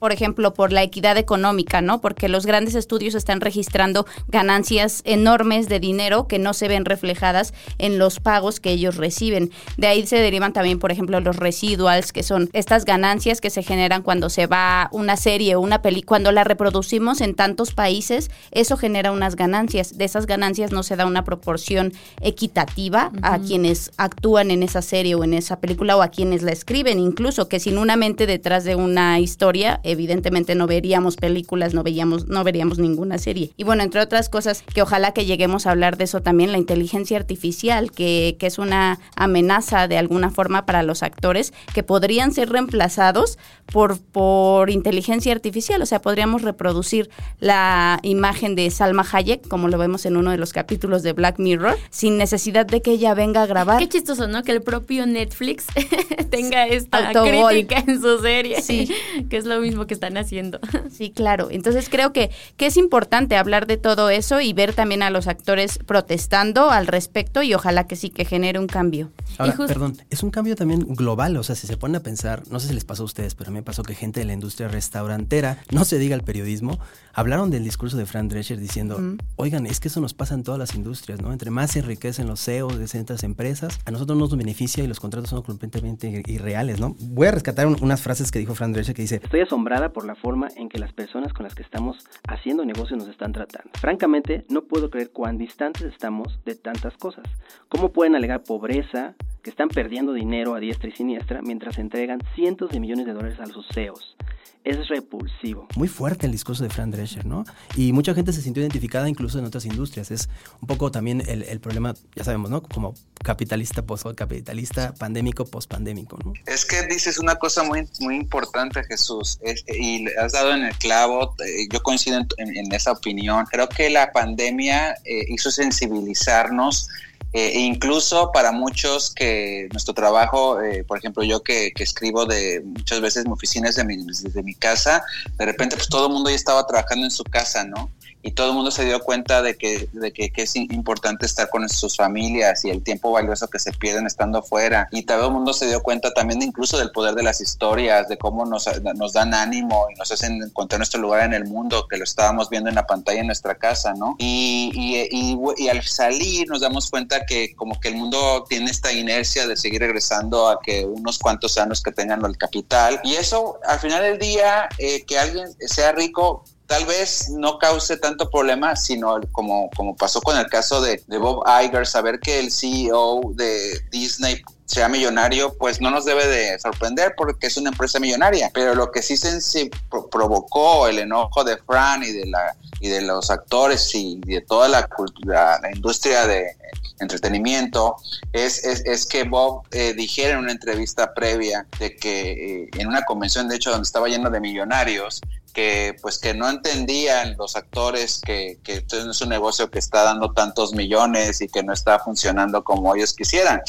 por 0.00 0.12
ejemplo, 0.12 0.54
por 0.54 0.72
la 0.72 0.82
equidad 0.82 1.18
económica, 1.18 1.82
¿no? 1.82 2.00
Porque 2.00 2.28
los 2.28 2.46
grandes 2.46 2.74
estudios 2.74 3.14
están 3.14 3.40
registrando 3.40 4.06
ganancias 4.28 5.02
enormes 5.04 5.68
de 5.68 5.78
dinero 5.78 6.26
que 6.26 6.38
no 6.38 6.54
se 6.54 6.68
ven 6.68 6.86
reflejadas 6.86 7.52
en 7.78 7.98
los 7.98 8.18
pagos 8.18 8.60
que 8.60 8.70
ellos 8.70 8.96
reciben. 8.96 9.50
De 9.76 9.86
ahí 9.86 10.06
se 10.06 10.16
derivan 10.16 10.54
también, 10.54 10.78
por 10.78 10.90
ejemplo, 10.90 11.20
los 11.20 11.36
residuals, 11.36 12.12
que 12.12 12.22
son 12.22 12.48
estas 12.54 12.86
ganancias 12.86 13.42
que 13.42 13.50
se 13.50 13.62
generan 13.62 14.02
cuando 14.02 14.30
se 14.30 14.46
va 14.46 14.88
una 14.90 15.18
serie 15.18 15.54
o 15.54 15.60
una 15.60 15.82
película, 15.82 16.08
cuando 16.08 16.32
la 16.32 16.44
reproducimos 16.44 17.20
en 17.20 17.34
tantos 17.34 17.74
países, 17.74 18.30
eso 18.52 18.78
genera 18.78 19.12
unas 19.12 19.36
ganancias. 19.36 19.98
De 19.98 20.06
esas 20.06 20.24
ganancias 20.24 20.72
no 20.72 20.82
se 20.82 20.96
da 20.96 21.04
una 21.04 21.24
proporción 21.24 21.92
equitativa 22.22 23.12
a 23.20 23.38
quienes 23.38 23.92
actúan 23.98 24.50
en 24.50 24.62
esa 24.62 24.80
serie 24.80 25.14
o 25.14 25.24
en 25.24 25.34
esa 25.34 25.60
película 25.60 25.96
o 25.98 26.02
a 26.02 26.08
quienes 26.08 26.42
la 26.42 26.52
escriben, 26.52 26.98
incluso 26.98 27.48
que 27.48 27.60
sin 27.60 27.76
una 27.76 27.96
mente 27.96 28.26
detrás 28.26 28.64
de 28.64 28.76
una 28.76 29.20
historia, 29.20 29.78
evidentemente 29.90 30.54
no 30.54 30.66
veríamos 30.66 31.16
películas, 31.16 31.74
no 31.74 31.82
veíamos, 31.82 32.26
no 32.28 32.44
veríamos 32.44 32.78
ninguna 32.78 33.18
serie. 33.18 33.52
Y 33.56 33.64
bueno, 33.64 33.82
entre 33.82 34.00
otras 34.00 34.28
cosas, 34.28 34.62
que 34.74 34.82
ojalá 34.82 35.12
que 35.12 35.24
lleguemos 35.24 35.66
a 35.66 35.72
hablar 35.72 35.96
de 35.96 36.04
eso 36.04 36.20
también, 36.20 36.52
la 36.52 36.58
inteligencia 36.58 37.16
artificial, 37.16 37.92
que, 37.92 38.36
que 38.38 38.46
es 38.46 38.58
una 38.58 38.98
amenaza 39.16 39.88
de 39.88 39.98
alguna 39.98 40.30
forma 40.30 40.66
para 40.66 40.82
los 40.82 41.02
actores, 41.02 41.52
que 41.74 41.82
podrían 41.82 42.32
ser 42.32 42.50
reemplazados 42.50 43.38
por, 43.66 44.00
por 44.00 44.70
inteligencia 44.70 45.32
artificial. 45.32 45.82
O 45.82 45.86
sea, 45.86 46.02
podríamos 46.02 46.42
reproducir 46.42 47.10
la 47.38 47.98
imagen 48.02 48.54
de 48.54 48.70
Salma 48.70 49.06
Hayek, 49.10 49.46
como 49.48 49.68
lo 49.68 49.78
vemos 49.78 50.06
en 50.06 50.16
uno 50.16 50.30
de 50.30 50.38
los 50.38 50.52
capítulos 50.52 51.02
de 51.02 51.12
Black 51.12 51.38
Mirror, 51.38 51.76
sin 51.90 52.18
necesidad 52.18 52.66
de 52.66 52.82
que 52.82 52.92
ella 52.92 53.14
venga 53.14 53.42
a 53.42 53.46
grabar. 53.46 53.78
Qué 53.78 53.88
chistoso, 53.88 54.28
¿no? 54.28 54.42
Que 54.42 54.52
el 54.52 54.62
propio 54.62 55.06
Netflix 55.06 55.66
tenga 56.30 56.66
esta 56.66 57.12
crítica 57.12 57.84
en 57.86 58.00
su 58.00 58.18
serie. 58.18 58.62
Sí. 58.62 58.90
que 59.30 59.36
es 59.36 59.44
lo 59.44 59.60
mismo 59.60 59.79
que 59.86 59.94
están 59.94 60.16
haciendo. 60.16 60.60
Sí, 60.90 61.10
claro. 61.10 61.48
Entonces 61.50 61.88
creo 61.88 62.12
que, 62.12 62.30
que 62.56 62.66
es 62.66 62.76
importante 62.76 63.36
hablar 63.36 63.66
de 63.66 63.76
todo 63.76 64.10
eso 64.10 64.40
y 64.40 64.52
ver 64.52 64.74
también 64.74 65.02
a 65.02 65.10
los 65.10 65.28
actores 65.28 65.78
protestando 65.78 66.70
al 66.70 66.86
respecto 66.86 67.42
y 67.42 67.54
ojalá 67.54 67.86
que 67.86 67.96
sí 67.96 68.10
que 68.10 68.24
genere 68.24 68.58
un 68.58 68.66
cambio. 68.66 69.10
Ahora, 69.38 69.56
perdón, 69.66 69.96
es 70.10 70.22
un 70.22 70.30
cambio 70.30 70.56
también 70.56 70.80
global, 70.94 71.36
o 71.36 71.42
sea, 71.42 71.54
si 71.54 71.66
se 71.66 71.76
ponen 71.76 71.96
a 71.96 72.00
pensar, 72.00 72.42
no 72.50 72.60
sé 72.60 72.68
si 72.68 72.74
les 72.74 72.84
pasó 72.84 73.04
a 73.04 73.06
ustedes, 73.06 73.34
pero 73.34 73.48
a 73.48 73.52
mí 73.52 73.58
me 73.58 73.62
pasó 73.62 73.82
que 73.82 73.94
gente 73.94 74.20
de 74.20 74.26
la 74.26 74.32
industria 74.32 74.68
restaurantera, 74.68 75.58
no 75.70 75.84
se 75.84 75.98
diga 75.98 76.14
el 76.16 76.22
periodismo, 76.22 76.78
hablaron 77.12 77.50
del 77.50 77.64
discurso 77.64 77.96
de 77.96 78.06
Fran 78.06 78.28
Drescher 78.28 78.58
diciendo, 78.58 79.00
oigan, 79.36 79.66
es 79.66 79.80
que 79.80 79.88
eso 79.88 80.00
nos 80.00 80.14
pasa 80.14 80.34
en 80.34 80.42
todas 80.42 80.58
las 80.58 80.74
industrias, 80.74 81.20
¿no? 81.20 81.32
Entre 81.32 81.50
más 81.50 81.72
se 81.72 81.80
enriquecen 81.80 82.26
los 82.26 82.40
CEOs 82.44 82.78
de 82.78 82.88
ciertas 82.88 83.24
empresas, 83.24 83.78
a 83.84 83.90
nosotros 83.90 84.18
nos 84.18 84.36
beneficia 84.36 84.84
y 84.84 84.86
los 84.86 85.00
contratos 85.00 85.30
son 85.30 85.42
completamente 85.42 86.22
irreales, 86.26 86.80
¿no? 86.80 86.96
Voy 87.00 87.28
a 87.28 87.30
rescatar 87.30 87.66
unas 87.66 88.00
frases 88.00 88.30
que 88.30 88.38
dijo 88.38 88.54
Fran 88.54 88.72
Drescher 88.72 88.94
que 88.94 89.02
dice, 89.02 89.20
estoy 89.22 89.40
por 89.70 90.04
la 90.04 90.16
forma 90.16 90.48
en 90.56 90.68
que 90.68 90.80
las 90.80 90.92
personas 90.92 91.32
con 91.32 91.44
las 91.44 91.54
que 91.54 91.62
estamos 91.62 92.04
haciendo 92.26 92.64
negocios 92.64 92.98
nos 92.98 93.08
están 93.08 93.32
tratando. 93.32 93.70
Francamente, 93.80 94.44
no 94.48 94.62
puedo 94.62 94.90
creer 94.90 95.10
cuán 95.10 95.38
distantes 95.38 95.82
estamos 95.82 96.40
de 96.44 96.56
tantas 96.56 96.96
cosas. 96.96 97.24
¿Cómo 97.68 97.92
pueden 97.92 98.16
alegar 98.16 98.42
pobreza, 98.42 99.14
que 99.44 99.50
están 99.50 99.68
perdiendo 99.68 100.12
dinero 100.12 100.54
a 100.56 100.60
diestra 100.60 100.88
y 100.88 100.92
siniestra 100.92 101.40
mientras 101.40 101.78
entregan 101.78 102.20
cientos 102.34 102.70
de 102.70 102.80
millones 102.80 103.06
de 103.06 103.12
dólares 103.12 103.38
a 103.38 103.46
sus 103.46 103.68
CEOs? 103.68 104.16
Es 104.64 104.88
repulsivo. 104.88 105.68
Muy 105.76 105.88
fuerte 105.88 106.26
el 106.26 106.32
discurso 106.32 106.62
de 106.62 106.70
Fran 106.70 106.90
Drescher, 106.90 107.24
¿no? 107.24 107.44
Y 107.76 107.92
mucha 107.92 108.14
gente 108.14 108.32
se 108.32 108.42
sintió 108.42 108.62
identificada 108.62 109.08
incluso 109.08 109.38
en 109.38 109.44
otras 109.44 109.64
industrias. 109.64 110.10
Es 110.10 110.28
un 110.60 110.68
poco 110.68 110.90
también 110.90 111.22
el, 111.26 111.60
problema, 111.60 111.94
ya 112.14 112.24
sabemos, 112.24 112.50
¿no? 112.50 112.62
Como 112.62 112.94
capitalista, 113.22 113.82
post-capitalista, 113.82 114.94
pandémico, 114.94 115.44
post-pandémico, 115.46 116.18
¿no? 116.24 116.34
Es 116.46 116.64
que 116.64 116.86
dices 116.86 117.18
una 117.18 117.36
cosa 117.36 117.62
muy, 117.62 117.88
muy 118.00 118.16
importante, 118.16 118.82
Jesús, 118.84 119.38
y 119.66 120.06
has 120.18 120.32
dado 120.32 120.52
en 120.52 120.64
el 120.64 120.76
clavo, 120.76 121.34
eh, 121.44 121.66
yo 121.72 121.82
coincido 121.82 122.18
en, 122.18 122.72
esa 122.72 122.92
opinión. 122.92 123.46
Creo 123.50 123.68
que 123.68 123.90
la 123.90 124.12
pandemia 124.12 124.92
eh, 125.04 125.24
hizo 125.28 125.50
sensibilizarnos 125.50 126.88
eh, 127.32 127.52
e 127.54 127.60
incluso 127.60 128.30
para 128.32 128.50
muchos 128.50 129.14
que 129.14 129.68
nuestro 129.72 129.94
trabajo, 129.94 130.60
eh, 130.60 130.84
por 130.84 130.98
ejemplo, 130.98 131.22
yo 131.22 131.42
que, 131.42 131.72
escribo 131.76 132.26
de 132.26 132.60
muchas 132.64 133.00
veces 133.00 133.24
en 133.24 133.32
oficinas 133.32 133.76
de 133.76 133.84
mi, 133.84 133.98
mi 134.42 134.54
casa, 134.54 135.02
de 135.38 135.46
repente 135.46 135.76
pues 135.76 135.88
todo 135.88 136.06
el 136.06 136.12
mundo 136.12 136.30
ya 136.30 136.36
estaba 136.36 136.66
trabajando 136.66 137.04
en 137.04 137.10
su 137.10 137.24
casa, 137.24 137.64
¿no? 137.64 137.90
Y 138.22 138.32
todo 138.32 138.48
el 138.48 138.54
mundo 138.54 138.70
se 138.70 138.84
dio 138.84 139.00
cuenta 139.00 139.42
de 139.42 139.56
que, 139.56 139.88
de 139.92 140.12
que, 140.12 140.30
es 140.36 140.56
importante 140.56 141.26
estar 141.26 141.48
con 141.48 141.68
sus 141.68 141.96
familias 141.96 142.64
y 142.64 142.70
el 142.70 142.82
tiempo 142.82 143.12
valioso 143.12 143.48
que 143.48 143.58
se 143.58 143.72
pierden 143.72 144.06
estando 144.06 144.38
afuera. 144.38 144.88
Y 144.90 145.02
todo 145.02 145.26
el 145.26 145.32
mundo 145.32 145.52
se 145.52 145.66
dio 145.68 145.82
cuenta 145.82 146.12
también 146.12 146.42
incluso 146.42 146.78
del 146.78 146.90
poder 146.90 147.14
de 147.14 147.22
las 147.22 147.40
historias, 147.40 148.08
de 148.08 148.16
cómo 148.18 148.44
nos, 148.44 148.68
nos 148.94 149.12
dan 149.12 149.34
ánimo 149.34 149.86
y 149.92 149.98
nos 149.98 150.10
hacen 150.10 150.42
encontrar 150.42 150.78
nuestro 150.78 151.00
lugar 151.00 151.24
en 151.24 151.34
el 151.34 151.44
mundo, 151.44 151.86
que 151.88 151.96
lo 151.96 152.04
estábamos 152.04 152.48
viendo 152.50 152.68
en 152.68 152.74
la 152.74 152.86
pantalla 152.86 153.20
en 153.20 153.26
nuestra 153.26 153.54
casa, 153.54 153.94
¿no? 153.94 154.16
Y, 154.18 154.70
y, 154.74 155.38
y, 155.56 155.68
al 155.68 155.82
salir 155.82 156.48
nos 156.48 156.60
damos 156.60 156.90
cuenta 156.90 157.24
que 157.26 157.54
como 157.54 157.78
que 157.80 157.88
el 157.88 157.96
mundo 157.96 158.44
tiene 158.48 158.70
esta 158.70 158.92
inercia 158.92 159.46
de 159.46 159.56
seguir 159.56 159.80
regresando 159.80 160.48
a 160.48 160.60
que 160.60 160.84
unos 160.84 161.18
cuantos 161.18 161.56
años 161.58 161.82
que 161.82 161.92
tengan 161.92 162.24
el 162.24 162.36
capital. 162.36 163.00
Y 163.02 163.14
eso 163.14 163.58
al 163.66 163.78
final 163.78 164.02
del 164.02 164.18
día, 164.18 164.68
eh, 164.78 165.04
que 165.04 165.18
alguien 165.18 165.48
sea 165.66 165.92
rico, 165.92 166.44
tal 166.70 166.86
vez 166.86 167.28
no 167.30 167.58
cause 167.58 167.96
tanto 167.96 168.30
problema, 168.30 168.76
sino 168.76 169.20
como, 169.32 169.68
como 169.70 169.96
pasó 169.96 170.20
con 170.20 170.38
el 170.38 170.46
caso 170.46 170.80
de, 170.80 171.02
Bob 171.18 171.42
Iger, 171.64 171.84
saber 171.84 172.20
que 172.20 172.38
el 172.38 172.52
CEO 172.52 173.32
de 173.34 173.80
Disney 173.90 174.40
sea 174.70 174.88
millonario, 174.88 175.52
pues 175.58 175.80
no 175.80 175.90
nos 175.90 176.04
debe 176.04 176.26
de 176.28 176.58
sorprender 176.60 177.14
porque 177.16 177.48
es 177.48 177.56
una 177.56 177.70
empresa 177.70 177.98
millonaria. 177.98 178.50
Pero 178.54 178.74
lo 178.74 178.92
que 178.92 179.02
sí 179.02 179.16
se 179.16 179.70
provocó 180.10 180.86
el 180.86 181.00
enojo 181.00 181.42
de 181.42 181.56
Fran 181.58 182.04
y 182.04 182.12
de 182.12 182.26
la 182.26 182.54
y 182.80 182.88
de 182.88 183.02
los 183.02 183.30
actores 183.30 183.94
y 183.94 184.20
de 184.20 184.40
toda 184.40 184.68
la 184.68 184.86
cultura, 184.86 185.60
la 185.60 185.70
industria 185.70 186.26
de 186.26 186.56
entretenimiento, 186.98 187.96
es, 188.32 188.64
es, 188.64 189.06
que 189.06 189.24
Bob 189.24 189.64
eh, 189.70 189.92
dijera 189.94 190.34
en 190.34 190.38
una 190.40 190.52
entrevista 190.52 191.12
previa 191.12 191.66
de 191.78 191.96
que 191.96 192.62
eh, 192.62 192.68
en 192.78 192.88
una 192.88 193.02
convención, 193.02 193.48
de 193.48 193.56
hecho, 193.56 193.70
donde 193.70 193.86
estaba 193.86 194.08
lleno 194.08 194.30
de 194.30 194.40
millonarios, 194.40 195.20
que 195.52 195.96
pues 196.00 196.18
que 196.18 196.32
no 196.32 196.48
entendían 196.48 197.36
los 197.36 197.56
actores 197.56 198.20
que, 198.24 198.58
que 198.62 198.74
esto 198.74 198.98
es 198.98 199.20
un 199.20 199.28
negocio 199.28 199.70
que 199.70 199.78
está 199.78 200.04
dando 200.04 200.32
tantos 200.32 200.74
millones 200.74 201.40
y 201.40 201.48
que 201.48 201.62
no 201.62 201.72
está 201.72 201.98
funcionando 201.98 202.62
como 202.64 202.94
ellos 202.94 203.12
quisieran. 203.12 203.60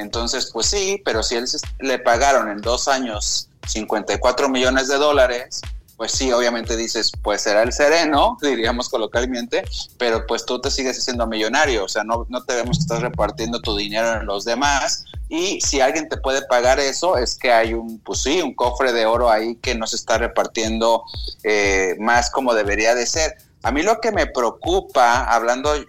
Entonces, 0.00 0.50
pues 0.52 0.66
sí, 0.66 1.00
pero 1.04 1.22
si 1.22 1.36
él 1.36 1.46
le 1.80 1.98
pagaron 1.98 2.50
en 2.50 2.60
dos 2.60 2.88
años 2.88 3.48
54 3.66 4.48
millones 4.48 4.88
de 4.88 4.96
dólares, 4.96 5.60
pues 5.96 6.12
sí, 6.12 6.32
obviamente 6.32 6.78
dices, 6.78 7.12
pues 7.22 7.42
será 7.42 7.62
el 7.62 7.74
sereno, 7.74 8.38
diríamos 8.42 8.88
coloquialmente, 8.88 9.64
pero 9.98 10.26
pues 10.26 10.46
tú 10.46 10.58
te 10.60 10.70
sigues 10.70 11.04
siendo 11.04 11.26
millonario, 11.26 11.84
o 11.84 11.88
sea, 11.88 12.04
no, 12.04 12.26
no 12.30 12.42
te 12.42 12.54
vemos 12.54 12.78
que 12.78 12.82
estás 12.82 13.02
repartiendo 13.02 13.60
tu 13.60 13.76
dinero 13.76 14.14
en 14.14 14.24
los 14.24 14.46
demás, 14.46 15.04
y 15.28 15.60
si 15.60 15.80
alguien 15.80 16.08
te 16.08 16.16
puede 16.16 16.42
pagar 16.46 16.80
eso, 16.80 17.16
es 17.16 17.36
que 17.36 17.52
hay 17.52 17.74
un, 17.74 18.00
pues 18.00 18.22
sí, 18.22 18.42
un 18.42 18.54
cofre 18.54 18.92
de 18.92 19.06
oro 19.06 19.30
ahí 19.30 19.54
que 19.56 19.74
no 19.74 19.86
se 19.86 19.96
está 19.96 20.18
repartiendo 20.18 21.04
eh, 21.44 21.96
más 22.00 22.30
como 22.30 22.52
debería 22.52 22.94
de 22.94 23.06
ser. 23.06 23.36
A 23.62 23.72
mí 23.72 23.82
lo 23.82 24.00
que 24.00 24.10
me 24.10 24.26
preocupa, 24.26 25.24
hablando 25.24 25.74
eh, 25.74 25.84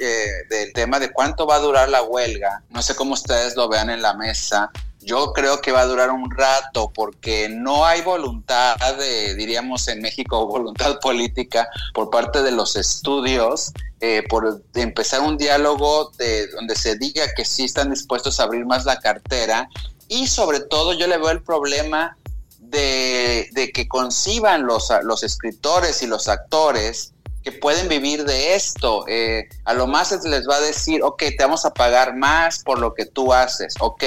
del 0.49 0.73
tema 0.73 0.99
de 0.99 1.11
cuánto 1.11 1.47
va 1.47 1.55
a 1.55 1.59
durar 1.59 1.87
la 1.89 2.03
huelga, 2.03 2.63
no 2.69 2.81
sé 2.81 2.95
cómo 2.95 3.13
ustedes 3.13 3.55
lo 3.55 3.69
vean 3.69 3.89
en 3.89 4.01
la 4.01 4.13
mesa, 4.13 4.71
yo 4.99 5.33
creo 5.33 5.61
que 5.61 5.71
va 5.71 5.81
a 5.81 5.85
durar 5.85 6.11
un 6.11 6.29
rato 6.29 6.91
porque 6.93 7.49
no 7.49 7.85
hay 7.85 8.01
voluntad 8.01 8.75
de, 8.97 9.35
diríamos 9.35 9.87
en 9.87 10.01
México, 10.01 10.45
voluntad 10.47 10.99
política 10.99 11.67
por 11.93 12.09
parte 12.09 12.43
de 12.43 12.51
los 12.51 12.75
estudios 12.75 13.71
eh, 13.99 14.23
por 14.29 14.61
empezar 14.75 15.21
un 15.21 15.37
diálogo 15.37 16.11
de, 16.17 16.47
donde 16.47 16.75
se 16.75 16.97
diga 16.97 17.33
que 17.35 17.45
sí 17.45 17.65
están 17.65 17.89
dispuestos 17.89 18.39
a 18.39 18.43
abrir 18.43 18.65
más 18.65 18.85
la 18.85 18.99
cartera 18.99 19.69
y 20.07 20.27
sobre 20.27 20.59
todo 20.59 20.93
yo 20.93 21.07
le 21.07 21.17
veo 21.17 21.29
el 21.29 21.41
problema 21.41 22.17
de, 22.59 23.71
que 23.73 23.87
conciban 23.87 24.65
los, 24.65 24.89
los 25.03 25.23
escritores 25.23 26.01
y 26.03 26.07
los 26.07 26.27
actores 26.27 27.13
que 27.43 27.51
pueden 27.51 27.87
vivir 27.87 28.23
de 28.25 28.55
esto. 28.55 29.05
Eh, 29.07 29.47
a 29.65 29.73
lo 29.73 29.87
más 29.87 30.11
les 30.23 30.47
va 30.47 30.55
a 30.55 30.61
decir, 30.61 31.01
ok, 31.03 31.23
te 31.37 31.43
vamos 31.43 31.65
a 31.65 31.73
pagar 31.73 32.15
más 32.15 32.63
por 32.63 32.79
lo 32.79 32.93
que 32.93 33.05
tú 33.05 33.33
haces, 33.33 33.73
ok, 33.79 34.03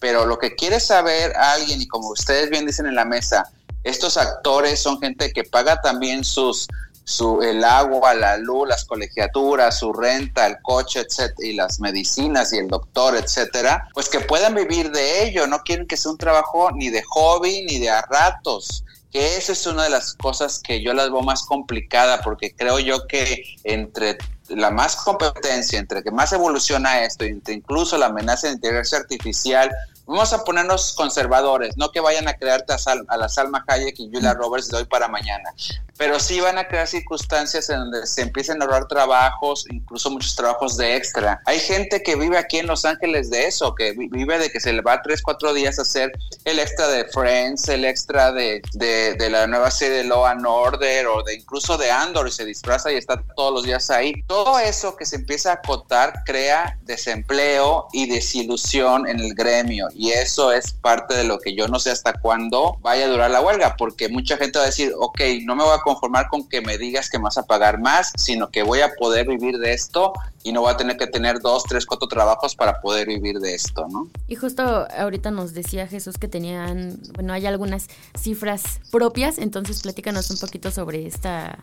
pero 0.00 0.26
lo 0.26 0.38
que 0.38 0.54
quiere 0.54 0.80
saber 0.80 1.34
alguien, 1.36 1.80
y 1.80 1.86
como 1.86 2.08
ustedes 2.08 2.50
bien 2.50 2.66
dicen 2.66 2.86
en 2.86 2.94
la 2.94 3.04
mesa, 3.04 3.50
estos 3.84 4.16
actores 4.16 4.80
son 4.80 5.00
gente 5.00 5.32
que 5.32 5.44
paga 5.44 5.80
también 5.80 6.24
sus, 6.24 6.68
su, 7.04 7.40
el 7.42 7.64
agua, 7.64 8.14
la 8.14 8.36
luz, 8.38 8.68
las 8.68 8.84
colegiaturas, 8.84 9.78
su 9.78 9.92
renta, 9.92 10.46
el 10.46 10.56
coche, 10.62 11.00
etcétera, 11.00 11.48
y 11.48 11.52
las 11.54 11.80
medicinas 11.80 12.52
y 12.52 12.58
el 12.58 12.68
doctor, 12.68 13.16
etcétera, 13.16 13.88
pues 13.94 14.08
que 14.08 14.20
puedan 14.20 14.54
vivir 14.54 14.90
de 14.90 15.24
ello, 15.26 15.46
no 15.46 15.60
quieren 15.60 15.86
que 15.86 15.96
sea 15.96 16.12
un 16.12 16.18
trabajo 16.18 16.70
ni 16.72 16.90
de 16.90 17.02
hobby 17.02 17.64
ni 17.66 17.78
de 17.78 17.90
a 17.90 18.02
ratos 18.02 18.84
que 19.14 19.36
esa 19.36 19.52
es 19.52 19.64
una 19.68 19.84
de 19.84 19.90
las 19.90 20.14
cosas 20.14 20.58
que 20.58 20.82
yo 20.82 20.92
las 20.92 21.08
veo 21.08 21.22
más 21.22 21.44
complicada 21.44 22.20
porque 22.20 22.52
creo 22.52 22.80
yo 22.80 23.06
que 23.06 23.44
entre 23.62 24.18
la 24.48 24.72
más 24.72 24.96
competencia, 24.96 25.78
entre 25.78 26.02
que 26.02 26.10
más 26.10 26.32
evoluciona 26.32 27.04
esto, 27.04 27.24
entre 27.24 27.54
incluso 27.54 27.96
la 27.96 28.06
amenaza 28.06 28.48
de 28.48 28.54
inteligencia 28.54 28.98
artificial, 28.98 29.70
vamos 30.06 30.32
a 30.32 30.44
ponernos 30.44 30.94
conservadores, 30.94 31.76
no 31.76 31.90
que 31.90 32.00
vayan 32.00 32.28
a 32.28 32.34
crearte 32.34 32.74
a, 32.74 33.16
la 33.16 33.28
Salma 33.28 33.64
Hayek 33.66 33.98
y 33.98 34.10
Julia 34.12 34.34
Roberts 34.34 34.68
de 34.68 34.78
hoy 34.78 34.84
para 34.84 35.08
mañana, 35.08 35.50
pero 35.96 36.18
sí 36.18 36.40
van 36.40 36.58
a 36.58 36.66
crear 36.66 36.86
circunstancias 36.86 37.70
en 37.70 37.78
donde 37.78 38.06
se 38.06 38.22
empiecen 38.22 38.60
a 38.60 38.64
ahorrar 38.64 38.88
trabajos, 38.88 39.64
incluso 39.70 40.10
muchos 40.10 40.34
trabajos 40.34 40.76
de 40.76 40.96
extra. 40.96 41.40
Hay 41.46 41.60
gente 41.60 42.02
que 42.02 42.16
vive 42.16 42.36
aquí 42.36 42.58
en 42.58 42.66
Los 42.66 42.84
Ángeles 42.84 43.30
de 43.30 43.46
eso, 43.46 43.74
que 43.74 43.92
vive 43.92 44.38
de 44.38 44.50
que 44.50 44.60
se 44.60 44.72
le 44.72 44.82
va 44.82 45.02
tres, 45.02 45.22
cuatro 45.22 45.54
días 45.54 45.78
a 45.78 45.82
hacer 45.82 46.12
el 46.44 46.58
extra 46.58 46.88
de 46.88 47.04
Friends, 47.06 47.68
el 47.68 47.84
extra 47.84 48.32
de, 48.32 48.60
de, 48.74 49.30
la 49.30 49.46
nueva 49.46 49.70
serie 49.70 49.98
de 49.98 50.04
Law 50.04 50.26
and 50.26 50.44
Order 50.46 51.06
o 51.06 51.22
de 51.22 51.34
incluso 51.34 51.78
de 51.78 51.90
Andor 51.90 52.28
y 52.28 52.30
se 52.30 52.44
disfraza 52.44 52.92
y 52.92 52.96
está 52.96 53.22
todos 53.36 53.54
los 53.54 53.62
días 53.64 53.90
ahí. 53.90 54.22
Todo 54.26 54.58
eso 54.58 54.96
que 54.96 55.06
se 55.06 55.16
empieza 55.16 55.50
a 55.50 55.54
acotar 55.54 56.12
crea 56.26 56.78
desempleo 56.82 57.88
y 57.92 58.06
desilusión 58.06 59.08
en 59.08 59.20
el 59.20 59.34
gremio 59.34 59.88
y 59.94 60.10
eso 60.10 60.52
es 60.52 60.72
parte 60.72 61.14
de 61.14 61.24
lo 61.24 61.38
que 61.38 61.54
yo 61.54 61.68
no 61.68 61.78
sé 61.78 61.90
hasta 61.90 62.12
cuándo 62.14 62.78
vaya 62.82 63.06
a 63.06 63.08
durar 63.08 63.30
la 63.30 63.40
huelga, 63.40 63.76
porque 63.76 64.08
mucha 64.08 64.36
gente 64.36 64.58
va 64.58 64.64
a 64.64 64.68
decir, 64.68 64.92
ok, 64.98 65.20
no 65.44 65.56
me 65.56 65.64
voy 65.64 65.74
a 65.74 65.80
conformar 65.80 66.28
con 66.28 66.48
que 66.48 66.60
me 66.60 66.78
digas 66.78 67.08
que 67.08 67.18
me 67.18 67.24
vas 67.24 67.38
a 67.38 67.44
pagar 67.44 67.80
más, 67.80 68.12
sino 68.16 68.50
que 68.50 68.62
voy 68.62 68.80
a 68.80 68.94
poder 68.94 69.26
vivir 69.26 69.58
de 69.58 69.72
esto 69.72 70.12
y 70.42 70.52
no 70.52 70.60
voy 70.60 70.72
a 70.72 70.76
tener 70.76 70.96
que 70.96 71.06
tener 71.06 71.40
dos, 71.40 71.64
tres, 71.64 71.86
cuatro 71.86 72.06
trabajos 72.06 72.54
para 72.54 72.80
poder 72.80 73.06
vivir 73.08 73.38
de 73.40 73.54
esto, 73.54 73.86
¿no? 73.88 74.08
Y 74.28 74.36
justo 74.36 74.86
ahorita 74.96 75.30
nos 75.30 75.54
decía 75.54 75.86
Jesús 75.86 76.18
que 76.18 76.28
tenían, 76.28 77.00
bueno, 77.14 77.32
hay 77.32 77.46
algunas 77.46 77.88
cifras 78.18 78.80
propias, 78.90 79.38
entonces 79.38 79.80
platícanos 79.80 80.30
un 80.30 80.38
poquito 80.38 80.70
sobre 80.70 81.06
esta 81.06 81.58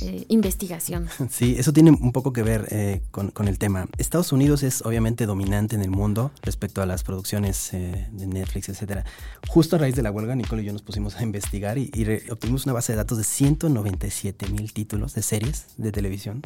eh, 0.00 0.26
investigación. 0.28 1.08
Sí, 1.30 1.56
eso 1.58 1.72
tiene 1.72 1.90
un 1.90 2.12
poco 2.12 2.32
que 2.32 2.42
ver 2.42 2.68
eh, 2.70 3.02
con, 3.10 3.48
el 3.48 3.58
tema. 3.58 3.88
Estados 3.98 4.32
Unidos 4.32 4.62
es 4.62 4.82
obviamente 4.82 5.26
dominante 5.26 5.76
en 5.76 5.82
el 5.82 5.90
mundo 5.90 6.30
respecto 6.42 6.82
a 6.82 6.86
las 6.86 7.04
producciones 7.04 7.72
eh, 7.72 8.08
de 8.12 8.26
Netflix, 8.26 8.68
etcétera. 8.68 9.04
Justo 9.48 9.76
a 9.76 9.78
raíz 9.78 9.94
de 9.96 10.02
la 10.02 10.10
huelga, 10.10 10.34
Nicole 10.34 10.62
y 10.62 10.66
yo 10.66 10.72
nos 10.72 10.82
pusimos 10.82 11.16
a 11.16 11.22
investigar 11.22 11.78
y, 11.78 11.90
obtuvimos 12.30 12.64
una 12.64 12.74
base 12.74 12.92
de 12.92 12.96
datos 12.96 13.18
de 13.18 13.24
197 13.24 14.48
mil 14.48 14.72
títulos 14.72 15.14
de 15.14 15.22
series 15.22 15.66
de 15.76 15.90
televisión, 15.90 16.42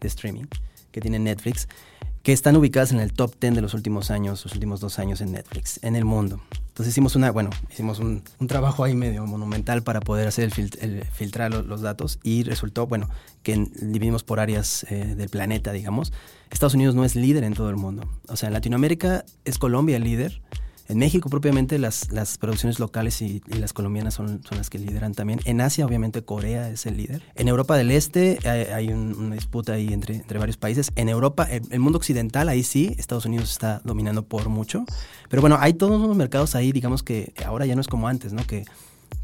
de 0.00 0.08
streaming, 0.08 0.44
que 0.90 1.00
tiene 1.00 1.18
Netflix 1.18 1.68
que 2.22 2.32
están 2.32 2.56
ubicadas 2.56 2.92
en 2.92 3.00
el 3.00 3.12
top 3.12 3.34
10 3.40 3.54
de 3.54 3.62
los 3.62 3.72
últimos 3.72 4.10
años, 4.10 4.44
los 4.44 4.52
últimos 4.52 4.80
dos 4.80 4.98
años 4.98 5.20
en 5.20 5.32
Netflix, 5.32 5.80
en 5.82 5.96
el 5.96 6.04
mundo. 6.04 6.40
Entonces 6.80 6.94
hicimos 6.94 7.14
una, 7.14 7.30
bueno, 7.30 7.50
hicimos 7.70 7.98
un, 7.98 8.22
trabajo 8.48 8.84
ahí 8.84 8.94
medio 8.94 9.26
monumental 9.26 9.82
para 9.82 10.00
poder 10.00 10.26
hacer 10.26 10.50
el, 10.80 11.04
filtrar 11.12 11.52
los, 11.52 11.82
datos 11.82 12.18
y 12.22 12.42
resultó, 12.42 12.86
bueno, 12.86 13.10
que 13.42 13.68
dividimos 13.82 14.24
por 14.24 14.40
áreas 14.40 14.86
eh, 14.88 15.14
del 15.14 15.28
planeta, 15.28 15.72
digamos. 15.72 16.10
Estados 16.48 16.72
Unidos 16.72 16.94
no 16.94 17.04
es 17.04 17.16
líder 17.16 17.44
en 17.44 17.52
todo 17.52 17.68
el 17.68 17.76
mundo. 17.76 18.08
O 18.28 18.36
sea, 18.36 18.46
en 18.46 18.54
Latinoamérica 18.54 19.26
es 19.44 19.58
Colombia 19.58 19.98
el 19.98 20.04
líder, 20.04 20.40
en 20.90 20.98
México 20.98 21.30
propiamente 21.30 21.78
las, 21.78 22.10
las 22.10 22.36
producciones 22.36 22.80
locales 22.80 23.22
y, 23.22 23.40
las 23.46 23.72
colombianas 23.72 24.14
son, 24.14 24.42
son, 24.42 24.58
las 24.58 24.70
que 24.70 24.78
lideran 24.78 25.14
también. 25.14 25.40
En 25.44 25.60
Asia 25.60 25.86
obviamente 25.86 26.22
Corea 26.22 26.68
es 26.68 26.84
el 26.84 26.96
líder. 26.96 27.22
En 27.36 27.46
Europa 27.46 27.76
del 27.76 27.92
Este 27.92 28.38
hay, 28.48 28.88
una 28.88 29.36
disputa 29.36 29.74
ahí 29.74 29.92
entre, 29.92 30.16
entre 30.16 30.38
varios 30.40 30.56
países. 30.56 30.90
En 30.96 31.08
Europa, 31.08 31.46
el, 31.48 31.78
mundo 31.78 31.98
occidental, 31.98 32.48
ahí 32.48 32.64
sí, 32.64 32.96
Estados 32.98 33.24
Unidos 33.24 33.50
está 33.52 33.80
dominando 33.84 34.24
por 34.24 34.48
mucho. 34.48 34.84
Pero 35.28 35.40
bueno, 35.40 35.58
hay 35.60 35.74
todos 35.74 36.00
unos 36.00 36.16
mercados 36.16 36.56
ahí, 36.56 36.72
digamos 36.72 37.04
que 37.04 37.32
ahora 37.46 37.66
ya 37.66 37.76
no 37.76 37.80
es 37.80 37.88
como 37.88 38.08
antes, 38.08 38.32
¿no? 38.32 38.44
Que, 38.44 38.64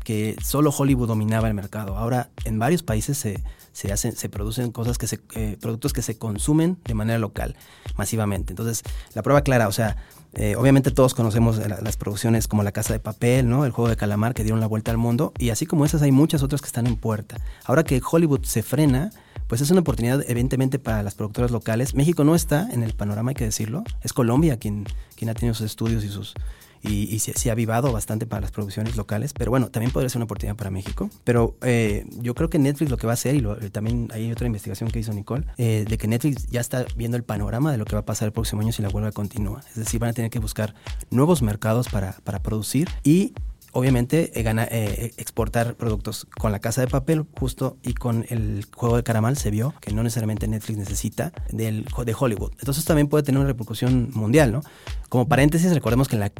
que 0.04 0.36
solo 0.44 0.70
Hollywood 0.70 1.08
dominaba 1.08 1.48
el 1.48 1.54
mercado. 1.54 1.96
Ahora 1.96 2.30
en 2.44 2.60
varios 2.60 2.84
países 2.84 3.18
se, 3.18 3.42
se 3.72 3.92
hacen, 3.92 4.14
se 4.14 4.28
producen 4.28 4.70
cosas 4.70 4.98
que 4.98 5.08
se, 5.08 5.20
eh, 5.34 5.58
productos 5.60 5.92
que 5.92 6.02
se 6.02 6.16
consumen 6.16 6.78
de 6.84 6.94
manera 6.94 7.18
local, 7.18 7.56
masivamente. 7.96 8.52
Entonces, 8.52 8.84
la 9.14 9.22
prueba 9.22 9.42
clara, 9.42 9.66
o 9.66 9.72
sea, 9.72 9.96
eh, 10.36 10.54
obviamente 10.56 10.90
todos 10.90 11.14
conocemos 11.14 11.58
las 11.58 11.96
producciones 11.96 12.46
como 12.46 12.62
La 12.62 12.72
Casa 12.72 12.92
de 12.92 12.98
Papel, 13.00 13.48
¿no? 13.48 13.64
El 13.64 13.72
Juego 13.72 13.88
de 13.88 13.96
Calamar 13.96 14.34
que 14.34 14.42
dieron 14.42 14.60
la 14.60 14.66
vuelta 14.66 14.90
al 14.90 14.98
mundo 14.98 15.32
y 15.38 15.48
así 15.48 15.64
como 15.64 15.86
esas 15.86 16.02
hay 16.02 16.12
muchas 16.12 16.42
otras 16.42 16.60
que 16.60 16.66
están 16.66 16.86
en 16.86 16.96
puerta. 16.96 17.38
Ahora 17.64 17.84
que 17.84 18.02
Hollywood 18.04 18.44
se 18.44 18.62
frena, 18.62 19.10
pues 19.46 19.62
es 19.62 19.70
una 19.70 19.80
oportunidad 19.80 20.22
evidentemente 20.28 20.78
para 20.78 21.02
las 21.02 21.14
productoras 21.14 21.50
locales. 21.50 21.94
México 21.94 22.22
no 22.22 22.34
está 22.34 22.68
en 22.70 22.82
el 22.82 22.92
panorama, 22.92 23.30
hay 23.30 23.34
que 23.34 23.44
decirlo. 23.44 23.82
Es 24.02 24.12
Colombia 24.12 24.58
quien, 24.58 24.84
quien 25.16 25.30
ha 25.30 25.34
tenido 25.34 25.54
sus 25.54 25.66
estudios 25.66 26.04
y 26.04 26.08
sus, 26.10 26.34
y, 26.82 27.18
se, 27.18 27.48
ha 27.48 27.52
avivado 27.52 27.92
bastante 27.92 28.26
para 28.26 28.42
las 28.42 28.50
producciones 28.50 28.96
locales, 28.96 29.32
pero 29.32 29.50
bueno, 29.50 29.68
también 29.68 29.92
podría 29.92 30.08
ser 30.08 30.18
una 30.18 30.24
oportunidad 30.24 30.56
para 30.56 30.70
México. 30.70 31.10
Pero 31.24 31.56
eh, 31.62 32.06
yo 32.20 32.34
creo 32.34 32.50
que 32.50 32.58
Netflix 32.58 32.90
lo 32.90 32.96
que 32.96 33.06
va 33.06 33.12
a 33.12 33.14
hacer, 33.14 33.34
y 33.34 33.40
lo, 33.40 33.56
también 33.70 34.08
hay 34.12 34.30
otra 34.30 34.46
investigación 34.46 34.90
que 34.90 34.98
hizo 34.98 35.12
Nicole, 35.12 35.44
eh, 35.56 35.84
de 35.88 35.98
que 35.98 36.08
Netflix 36.08 36.46
ya 36.48 36.60
está 36.60 36.84
viendo 36.96 37.16
el 37.16 37.24
panorama 37.24 37.72
de 37.72 37.78
lo 37.78 37.84
que 37.84 37.94
va 37.94 38.00
a 38.00 38.04
pasar 38.04 38.26
el 38.26 38.32
próximo 38.32 38.62
año 38.62 38.72
si 38.72 38.82
la 38.82 38.88
huelga 38.88 39.12
continúa. 39.12 39.62
Es 39.68 39.76
decir, 39.76 40.00
van 40.00 40.10
a 40.10 40.12
tener 40.12 40.30
que 40.30 40.38
buscar 40.38 40.74
nuevos 41.10 41.42
mercados 41.42 41.88
para, 41.88 42.12
para 42.24 42.42
producir 42.42 42.88
y 43.02 43.32
obviamente 43.76 44.32
eh, 44.34 44.42
gana, 44.42 44.66
eh, 44.70 45.12
exportar 45.18 45.74
productos 45.74 46.26
con 46.38 46.50
la 46.50 46.60
casa 46.60 46.80
de 46.80 46.88
papel 46.88 47.26
justo 47.38 47.76
y 47.82 47.92
con 47.92 48.24
el 48.30 48.66
juego 48.74 48.96
de 48.96 49.02
caramal 49.02 49.36
se 49.36 49.50
vio 49.50 49.74
que 49.80 49.92
no 49.92 50.02
necesariamente 50.02 50.48
Netflix 50.48 50.78
necesita 50.78 51.32
del, 51.52 51.84
de 51.84 52.16
Hollywood. 52.18 52.52
Entonces 52.58 52.84
también 52.86 53.08
puede 53.08 53.22
tener 53.22 53.38
una 53.38 53.48
repercusión 53.48 54.10
mundial, 54.14 54.50
¿no? 54.52 54.62
Como 55.10 55.28
paréntesis, 55.28 55.72
recordemos 55.72 56.08
que 56.08 56.16
la, 56.16 56.32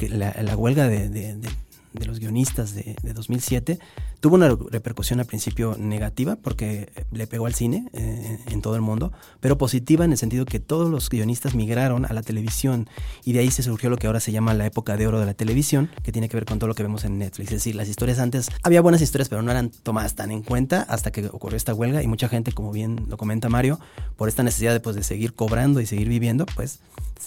la, 0.43 0.57
huelga 0.57 0.88
de, 0.88 1.09
de, 1.09 1.37
de 1.37 1.49
los 2.05 2.21
guionistas 2.21 2.75
de, 2.75 2.97
2007 3.03 3.79
tuvo 4.21 4.35
una 4.35 4.49
repercusión 4.71 5.21
al 5.21 5.26
principio 5.26 5.76
negativa 5.78 6.37
porque 6.37 6.91
le 7.13 7.26
pegó 7.26 7.47
al 7.47 7.54
cine 7.54 7.89
eh, 7.93 8.39
en 8.47 8.61
todo 8.61 8.75
el 8.75 8.82
mundo, 8.82 9.13
pero 9.41 9.56
positiva 9.56 10.04
en 10.04 10.13
el 10.13 10.19
sentido 10.19 10.45
que 10.45 10.61
todos 10.61 10.91
los 10.91 11.09
guionistas 11.09 11.54
migraron 11.54 12.04
a 12.04 12.13
la 12.13 12.23
televisión 12.23 12.89
y 13.25 13.32
de 13.32 13.41
ahí 13.41 13.50
se 13.50 13.63
surgió 13.63 13.91
lo 13.91 13.97
que 13.97 14.06
ahora 14.06 14.21
se 14.21 14.32
llama 14.32 14.54
la 14.54 14.67
época 14.67 14.97
de 14.97 15.06
oro 15.06 15.21
de 15.21 15.26
la 15.26 15.35
televisión, 15.35 15.91
que 16.02 16.13
tiene 16.13 16.28
que 16.28 16.37
ver 16.37 16.45
con 16.45 16.59
todo 16.59 16.69
lo 16.69 16.75
que 16.75 16.82
vemos 16.82 17.04
en 17.04 17.19
Netflix. 17.19 17.49
Es 17.49 17.59
decir, 17.59 17.76
las 17.76 17.89
historias 17.89 18.19
antes, 18.19 18.49
había 18.63 18.80
buenas 18.80 19.02
historias, 19.02 19.28
pero 19.28 19.43
no 19.43 19.50
eran 19.50 19.71
tomadas 19.71 20.15
tan 20.15 20.30
en 20.30 20.43
cuenta 20.43 20.82
hasta 20.82 21.11
que 21.13 21.26
ocurrió 21.26 21.56
esta 21.56 21.75
huelga 21.75 22.02
y 22.02 22.06
mucha 22.06 22.28
gente, 22.28 22.52
como 22.52 22.73
bien 22.73 23.06
lo 23.09 23.17
comenta 23.17 23.49
Mario, 23.49 23.78
por 24.17 24.28
esta 24.28 24.43
necesidad 24.43 24.73
de, 24.73 24.80
pues, 24.80 24.97
de 24.97 25.02
seguir 25.02 25.35
cobrando 25.35 25.80
y 25.80 25.87
seguir 25.87 26.09
viviendo, 26.09 26.47
pues 26.54 26.80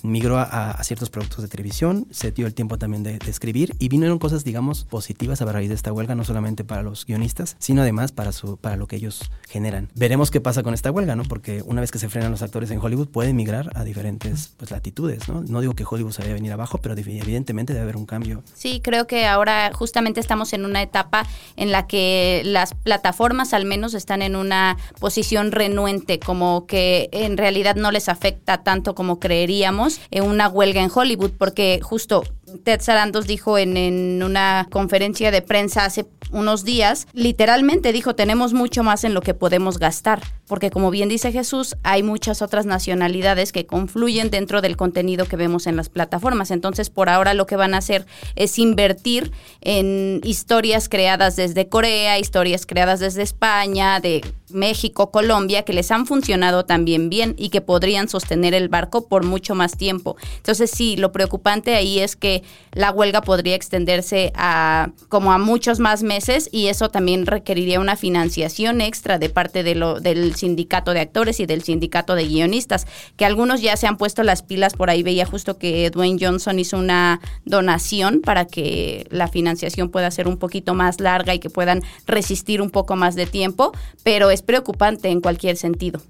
migró 0.03 0.38
a, 0.38 0.82
ciertos 0.84 1.10
productos 1.10 1.41
de 1.41 1.47
televisión, 1.47 2.08
se 2.12 2.32
dio 2.32 2.47
el 2.47 2.53
tiempo 2.53 2.77
también 2.77 3.03
de, 3.03 3.17
de 3.17 3.32
escribir 3.32 3.75
y 3.79 3.89
vinieron 3.89 4.19
cosas, 4.19 4.43
digamos, 4.43 4.58
positivas 4.85 5.41
a 5.41 5.45
raíz 5.51 5.69
de 5.69 5.75
esta 5.75 5.91
huelga, 5.91 6.15
no 6.15 6.23
solamente 6.23 6.63
para 6.63 6.83
los 6.83 7.05
guionistas, 7.05 7.55
sino 7.59 7.81
además 7.81 8.11
para, 8.11 8.31
su, 8.31 8.57
para 8.57 8.75
lo 8.75 8.87
que 8.87 8.95
ellos 8.95 9.31
generan. 9.47 9.89
Veremos 9.95 10.31
qué 10.31 10.41
pasa 10.41 10.63
con 10.63 10.73
esta 10.73 10.91
huelga, 10.91 11.15
¿no? 11.15 11.23
Porque 11.23 11.61
una 11.65 11.81
vez 11.81 11.91
que 11.91 11.99
se 11.99 12.09
frenan 12.09 12.31
los 12.31 12.41
actores 12.41 12.71
en 12.71 12.79
Hollywood, 12.79 13.09
pueden 13.09 13.35
migrar 13.35 13.71
a 13.75 13.83
diferentes 13.83 14.53
pues, 14.57 14.71
latitudes, 14.71 15.27
¿no? 15.27 15.41
No 15.41 15.61
digo 15.61 15.73
que 15.73 15.85
Hollywood 15.89 16.11
se 16.11 16.21
vaya 16.21 16.31
a 16.31 16.35
venir 16.35 16.51
abajo, 16.51 16.79
pero 16.79 16.95
evidentemente 16.95 17.73
debe 17.73 17.83
haber 17.83 17.97
un 17.97 18.05
cambio. 18.05 18.43
Sí, 18.53 18.81
creo 18.83 19.07
que 19.07 19.25
ahora 19.25 19.71
justamente 19.73 20.19
estamos 20.19 20.53
en 20.53 20.65
una 20.65 20.81
etapa 20.81 21.25
en 21.55 21.71
la 21.71 21.87
que 21.87 22.41
las 22.45 22.73
plataformas 22.73 23.53
al 23.53 23.65
menos 23.65 23.93
están 23.93 24.21
en 24.21 24.35
una 24.35 24.77
posición 24.99 25.51
renuente, 25.51 26.19
como 26.19 26.65
que 26.65 27.09
en 27.11 27.37
realidad 27.37 27.75
no 27.75 27.91
les 27.91 28.09
afecta 28.09 28.63
tanto 28.63 28.95
como 28.95 29.19
creeríamos 29.19 29.99
en 30.11 30.23
una 30.23 30.47
huelga 30.47 30.81
en 30.81 30.91
Hollywood, 30.93 31.31
porque 31.37 31.79
justo 31.81 32.23
Ted 32.63 32.81
Sarandos 32.81 33.27
dijo 33.27 33.57
en, 33.57 33.77
en, 33.77 34.23
una 34.23 34.67
conferencia 34.71 35.31
de 35.31 35.41
prensa 35.41 35.85
hace 35.85 36.05
unos 36.31 36.63
días, 36.63 37.07
literalmente 37.13 37.91
dijo, 37.91 38.15
tenemos 38.15 38.53
mucho 38.53 38.83
más 38.83 39.03
en 39.03 39.13
lo 39.13 39.21
que 39.21 39.33
podemos 39.33 39.79
gastar, 39.79 40.21
porque 40.49 40.71
como 40.71 40.89
bien 40.89 41.07
dice 41.09 41.31
Jesús, 41.31 41.77
hay 41.83 42.01
muchas 42.01 42.41
otras 42.41 42.65
nacionalidades 42.65 43.53
que 43.53 43.67
confluyen 43.67 44.31
dentro 44.31 44.62
del 44.62 44.75
contenido 44.75 45.25
que 45.25 45.35
vemos 45.38 45.67
en 45.67 45.75
las 45.75 45.89
plataformas. 45.89 46.49
Entonces, 46.49 46.89
por 46.89 47.07
ahora 47.07 47.35
lo 47.35 47.45
que 47.45 47.55
van 47.55 47.75
a 47.75 47.77
hacer 47.77 48.07
es 48.35 48.57
invertir 48.57 49.31
en 49.62 50.19
historias 50.23 50.89
creadas 50.89 51.35
desde 51.35 51.69
Corea, 51.69 52.17
historias 52.17 52.65
creadas 52.65 52.99
desde 52.99 53.21
España, 53.21 53.99
de 53.99 54.21
México, 54.49 55.12
Colombia, 55.12 55.63
que 55.63 55.73
les 55.73 55.91
han 55.91 56.07
funcionado 56.07 56.65
también 56.65 57.12
bien 57.12 57.35
y 57.38 57.49
que 57.49 57.62
podrían 57.62 58.09
sostener 58.09 58.55
el 58.55 58.69
barco 58.69 59.07
por 59.07 59.23
mucho 59.23 59.53
más 59.53 59.77
tiempo. 59.77 60.17
Entonces, 60.38 60.71
sí, 60.71 60.97
lo 60.97 61.12
preocupante 61.12 61.75
ahí 61.75 61.99
es 61.99 62.15
que 62.15 62.43
la 62.71 62.91
huelga 62.91 63.21
podría 63.21 63.53
extenderse 63.53 64.31
a 64.35 64.89
como 65.09 65.31
a 65.31 65.38
muchos 65.38 65.79
más 65.79 66.01
meses 66.01 66.49
y 66.51 66.67
eso 66.67 66.89
también 66.89 67.27
requeriría 67.27 67.79
una 67.79 67.95
financiación 67.95 68.81
extra 68.81 69.19
de 69.19 69.29
parte 69.29 69.62
de 69.62 69.75
lo, 69.75 69.99
del 69.99 70.35
sindicato 70.39 70.93
de 70.93 71.02
actores 71.02 71.39
y 71.39 71.45
del 71.45 71.63
sindicato 71.63 72.15
de 72.15 72.28
guionistas, 72.28 72.88
que 73.15 73.25
algunos 73.25 73.62
ya 73.62 73.78
se 73.78 73.88
han 73.88 73.97
puesto 73.97 74.23
las 74.23 74.41
pilas, 74.41 74.73
por 74.73 74.89
ahí 74.89 75.04
veía 75.04 75.25
justo 75.25 75.58
que 75.58 75.89
Dwayne 75.91 76.17
Johnson 76.19 76.58
hizo 76.58 76.78
una 76.78 77.19
donación 77.45 78.21
para 78.21 78.45
que 78.45 79.06
la 79.12 79.28
financiación 79.28 79.89
pueda 79.89 80.10
ser 80.12 80.28
un 80.28 80.38
poquito 80.38 80.73
más 80.73 80.99
larga 80.99 81.34
y 81.34 81.39
que 81.39 81.49
puedan 81.49 81.84
resistir 82.08 82.62
un 82.62 82.71
poco 82.71 82.95
más 82.95 83.15
de 83.15 83.25
tiempo, 83.25 83.71
pero 84.04 84.32
es 84.32 84.41
preocupante 84.41 85.10
en 85.10 85.21
cualquier 85.21 85.58
sentido. 85.58 86.02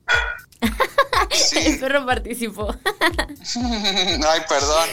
El 1.56 1.80
perro 1.80 2.06
participó. 2.06 2.76
Ay, 3.56 4.42
perdón. 4.48 4.89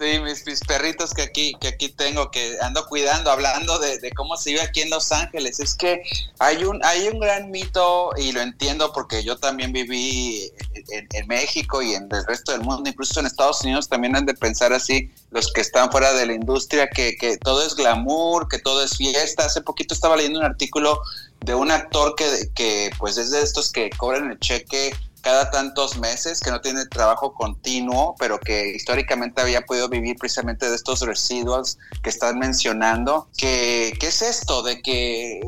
Sí, 0.00 0.18
mis, 0.18 0.60
perritos 0.60 1.12
que 1.12 1.20
aquí, 1.20 1.54
que 1.60 1.68
aquí 1.68 1.90
tengo, 1.90 2.30
que 2.30 2.56
ando 2.62 2.86
cuidando, 2.86 3.30
hablando 3.30 3.78
de, 3.78 4.10
cómo 4.16 4.34
se 4.38 4.52
vive 4.52 4.62
aquí 4.62 4.80
en 4.80 4.88
Los 4.88 5.12
Ángeles. 5.12 5.60
Es 5.60 5.74
que 5.74 6.02
hay 6.38 6.64
un, 6.64 6.82
hay 6.82 7.08
un 7.08 7.20
gran 7.20 7.50
mito, 7.50 8.10
y 8.16 8.32
lo 8.32 8.40
entiendo 8.40 8.94
porque 8.94 9.22
yo 9.22 9.36
también 9.36 9.74
viví 9.74 10.50
en, 10.88 11.26
México 11.28 11.82
y 11.82 11.92
en 11.92 12.08
el 12.10 12.24
resto 12.24 12.52
del 12.52 12.62
mundo, 12.62 12.88
incluso 12.88 13.20
en 13.20 13.26
Estados 13.26 13.60
Unidos 13.60 13.90
también 13.90 14.16
han 14.16 14.24
de 14.24 14.32
pensar 14.32 14.72
así, 14.72 15.12
los 15.32 15.52
que 15.52 15.60
están 15.60 15.90
fuera 15.90 16.14
de 16.14 16.24
la 16.24 16.32
industria, 16.32 16.88
que, 16.88 17.16
que 17.16 17.36
todo 17.36 17.62
es 17.62 17.74
glamour, 17.74 18.48
que 18.48 18.58
todo 18.58 18.82
es 18.82 18.96
fiesta. 18.96 19.44
Hace 19.44 19.60
poquito 19.60 19.92
estaba 19.92 20.16
leyendo 20.16 20.38
un 20.38 20.46
artículo 20.46 20.98
de 21.40 21.54
un 21.54 21.70
actor 21.70 22.14
que, 22.14 22.48
que 22.54 22.90
pues 22.98 23.18
es 23.18 23.32
de 23.32 23.42
estos 23.42 23.70
que 23.70 23.90
cobran 23.90 24.30
el 24.30 24.40
cheque 24.40 24.94
cada 25.22 25.50
tantos 25.50 25.98
meses, 25.98 26.40
que 26.40 26.50
no 26.50 26.60
tiene 26.60 26.86
trabajo 26.86 27.34
continuo, 27.34 28.14
pero 28.18 28.38
que 28.38 28.70
históricamente 28.74 29.40
había 29.40 29.62
podido 29.62 29.88
vivir 29.88 30.16
precisamente 30.16 30.68
de 30.68 30.76
estos 30.76 31.00
residuos 31.00 31.78
que 32.02 32.10
están 32.10 32.38
mencionando. 32.38 33.28
¿Qué, 33.36 33.92
qué 33.98 34.08
es 34.08 34.22
esto? 34.22 34.62
De 34.62 34.80
que 34.82 35.40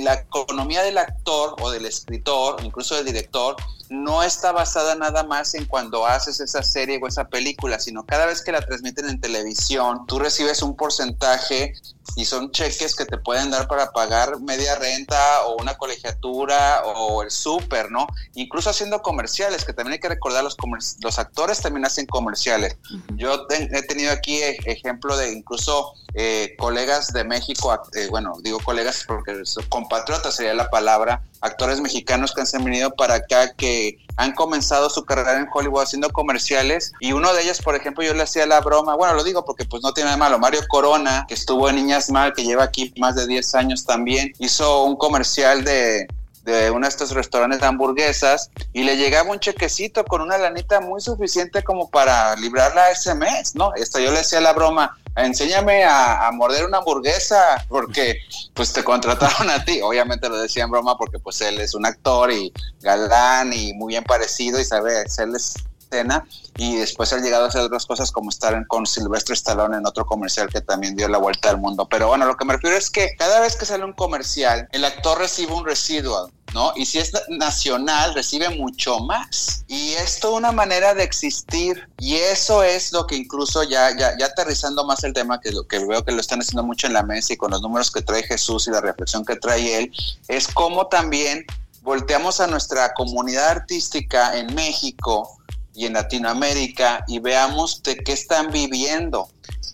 la 0.00 0.14
economía 0.14 0.82
del 0.82 0.98
actor 0.98 1.56
o 1.60 1.70
del 1.70 1.86
escritor, 1.86 2.56
incluso 2.62 2.94
del 2.94 3.06
director, 3.06 3.56
no 3.88 4.22
está 4.22 4.52
basada 4.52 4.94
nada 4.94 5.24
más 5.24 5.54
en 5.54 5.64
cuando 5.66 6.06
haces 6.06 6.40
esa 6.40 6.62
serie 6.62 6.98
o 7.02 7.06
esa 7.06 7.28
película, 7.28 7.78
sino 7.78 8.04
cada 8.04 8.26
vez 8.26 8.42
que 8.42 8.52
la 8.52 8.60
transmiten 8.60 9.08
en 9.08 9.20
televisión, 9.20 10.06
tú 10.06 10.18
recibes 10.18 10.62
un 10.62 10.76
porcentaje 10.76 11.74
y 12.14 12.24
son 12.24 12.50
cheques 12.50 12.94
que 12.94 13.04
te 13.04 13.18
pueden 13.18 13.50
dar 13.50 13.66
para 13.68 13.90
pagar 13.92 14.40
media 14.40 14.76
renta 14.76 15.42
o 15.46 15.56
una 15.60 15.74
colegiatura 15.74 16.82
o 16.84 17.22
el 17.22 17.30
súper, 17.30 17.90
¿no? 17.90 18.06
Incluso 18.34 18.70
haciendo 18.70 19.02
comerciales, 19.02 19.64
que 19.64 19.72
también 19.72 19.94
hay 19.94 19.98
que 20.00 20.08
recordar, 20.08 20.44
los, 20.44 20.56
los 21.00 21.18
actores 21.18 21.60
también 21.60 21.84
hacen 21.84 22.06
comerciales. 22.06 22.76
Yo 23.16 23.46
he 23.50 23.82
tenido 23.82 24.12
aquí 24.12 24.36
e-, 24.36 24.58
ejemplo 24.66 25.16
de 25.16 25.32
incluso 25.32 25.94
eh, 26.14 26.54
colegas 26.58 27.12
de 27.12 27.24
México, 27.24 27.78
eh, 27.94 28.06
bueno, 28.08 28.34
digo 28.42 28.58
colegas 28.60 29.04
porque 29.06 29.42
compatriotas 29.68 30.36
sería 30.36 30.54
la 30.54 30.70
palabra, 30.70 31.22
actores 31.40 31.80
mexicanos 31.80 32.32
que 32.34 32.42
han 32.42 32.64
venido 32.64 32.94
para 32.94 33.14
acá 33.14 33.52
que 33.54 33.98
han 34.16 34.32
comenzado 34.32 34.88
su 34.90 35.04
carrera 35.04 35.38
en 35.38 35.48
Hollywood 35.52 35.82
haciendo 35.82 36.10
comerciales 36.10 36.92
y 37.00 37.12
uno 37.12 37.32
de 37.34 37.42
ellos, 37.42 37.60
por 37.60 37.76
ejemplo, 37.76 38.02
yo 38.02 38.14
le 38.14 38.22
hacía 38.22 38.46
la 38.46 38.60
broma, 38.60 38.94
bueno, 38.96 39.14
lo 39.14 39.24
digo 39.24 39.44
porque 39.44 39.64
pues 39.64 39.82
no 39.82 39.92
tiene 39.92 40.06
nada 40.06 40.16
malo, 40.16 40.38
Mario 40.38 40.60
Corona, 40.68 41.24
que 41.28 41.34
estuvo 41.34 41.68
en 41.68 41.76
Niñas 41.76 42.10
Mal, 42.10 42.32
que 42.32 42.44
lleva 42.44 42.64
aquí 42.64 42.92
más 42.98 43.14
de 43.14 43.26
10 43.26 43.54
años 43.54 43.84
también, 43.84 44.32
hizo 44.38 44.84
un 44.84 44.96
comercial 44.96 45.64
de 45.64 46.06
de 46.46 46.70
uno 46.70 46.86
de 46.86 46.88
estos 46.88 47.10
restaurantes 47.10 47.60
de 47.60 47.66
hamburguesas 47.66 48.50
y 48.72 48.84
le 48.84 48.96
llegaba 48.96 49.30
un 49.30 49.40
chequecito 49.40 50.04
con 50.04 50.22
una 50.22 50.38
lanita 50.38 50.80
muy 50.80 51.00
suficiente 51.00 51.62
como 51.62 51.90
para 51.90 52.36
librarla 52.36 52.90
ese 52.90 53.14
mes, 53.16 53.56
¿no? 53.56 53.74
Esto 53.74 53.98
yo 53.98 54.12
le 54.12 54.20
hacía 54.20 54.40
la 54.40 54.52
broma, 54.52 54.96
enséñame 55.16 55.84
a, 55.84 56.30
morder 56.32 56.66
una 56.66 56.78
hamburguesa 56.78 57.64
porque 57.68 58.18
pues 58.54 58.72
te 58.72 58.84
contrataron 58.84 59.50
a 59.50 59.64
ti. 59.64 59.80
Obviamente 59.82 60.28
lo 60.28 60.38
decía 60.38 60.64
en 60.64 60.70
broma 60.70 60.96
porque 60.96 61.18
pues 61.18 61.40
él 61.40 61.60
es 61.60 61.74
un 61.74 61.86
actor 61.86 62.30
y 62.30 62.52
galán 62.80 63.52
y 63.52 63.72
muy 63.74 63.94
bien 63.94 64.04
parecido 64.04 64.60
y 64.60 64.64
sabe 64.64 65.00
hacerles 65.00 65.54
escena 65.86 66.26
y 66.56 66.76
después 66.76 67.12
ha 67.12 67.18
llegado 67.18 67.44
a 67.44 67.48
hacer 67.48 67.62
otras 67.62 67.86
cosas 67.86 68.10
como 68.10 68.30
estar 68.30 68.66
con 68.66 68.86
Silvestre 68.86 69.34
Stallone 69.34 69.76
en 69.76 69.86
otro 69.86 70.06
comercial 70.06 70.48
que 70.48 70.60
también 70.60 70.96
dio 70.96 71.08
la 71.08 71.18
vuelta 71.18 71.50
al 71.50 71.58
mundo. 71.58 71.86
Pero 71.88 72.08
bueno, 72.08 72.26
lo 72.26 72.36
que 72.36 72.44
me 72.44 72.54
refiero 72.54 72.76
es 72.76 72.90
que 72.90 73.14
cada 73.16 73.40
vez 73.40 73.56
que 73.56 73.66
sale 73.66 73.84
un 73.84 73.92
comercial, 73.92 74.68
el 74.72 74.84
actor 74.84 75.18
recibe 75.18 75.52
un 75.52 75.64
residual. 75.64 76.30
¿No? 76.56 76.72
Y 76.74 76.86
si 76.86 76.98
es 76.98 77.12
nacional, 77.28 78.14
recibe 78.14 78.48
mucho 78.48 78.98
más. 79.00 79.66
Y 79.68 79.92
es 79.92 80.20
toda 80.20 80.38
una 80.38 80.52
manera 80.52 80.94
de 80.94 81.02
existir. 81.02 81.86
Y 81.98 82.14
eso 82.14 82.62
es 82.62 82.92
lo 82.92 83.06
que 83.06 83.14
incluso 83.14 83.62
ya, 83.62 83.94
ya, 83.94 84.16
ya 84.18 84.24
aterrizando 84.24 84.82
más 84.86 85.04
el 85.04 85.12
tema, 85.12 85.38
que, 85.38 85.52
lo, 85.52 85.68
que 85.68 85.84
veo 85.84 86.02
que 86.02 86.12
lo 86.12 86.20
están 86.22 86.40
haciendo 86.40 86.62
mucho 86.62 86.86
en 86.86 86.94
la 86.94 87.02
mesa 87.02 87.34
y 87.34 87.36
con 87.36 87.50
los 87.50 87.60
números 87.60 87.90
que 87.90 88.00
trae 88.00 88.22
Jesús 88.22 88.68
y 88.68 88.70
la 88.70 88.80
reflexión 88.80 89.22
que 89.22 89.36
trae 89.36 89.80
él, 89.80 89.92
es 90.28 90.48
como 90.48 90.86
también 90.86 91.44
volteamos 91.82 92.40
a 92.40 92.46
nuestra 92.46 92.94
comunidad 92.94 93.50
artística 93.50 94.38
en 94.38 94.54
México 94.54 95.36
y 95.74 95.84
en 95.84 95.92
Latinoamérica 95.92 97.04
y 97.06 97.18
veamos 97.18 97.82
de 97.82 97.96
qué 97.98 98.12
están 98.12 98.50
viviendo. 98.50 99.28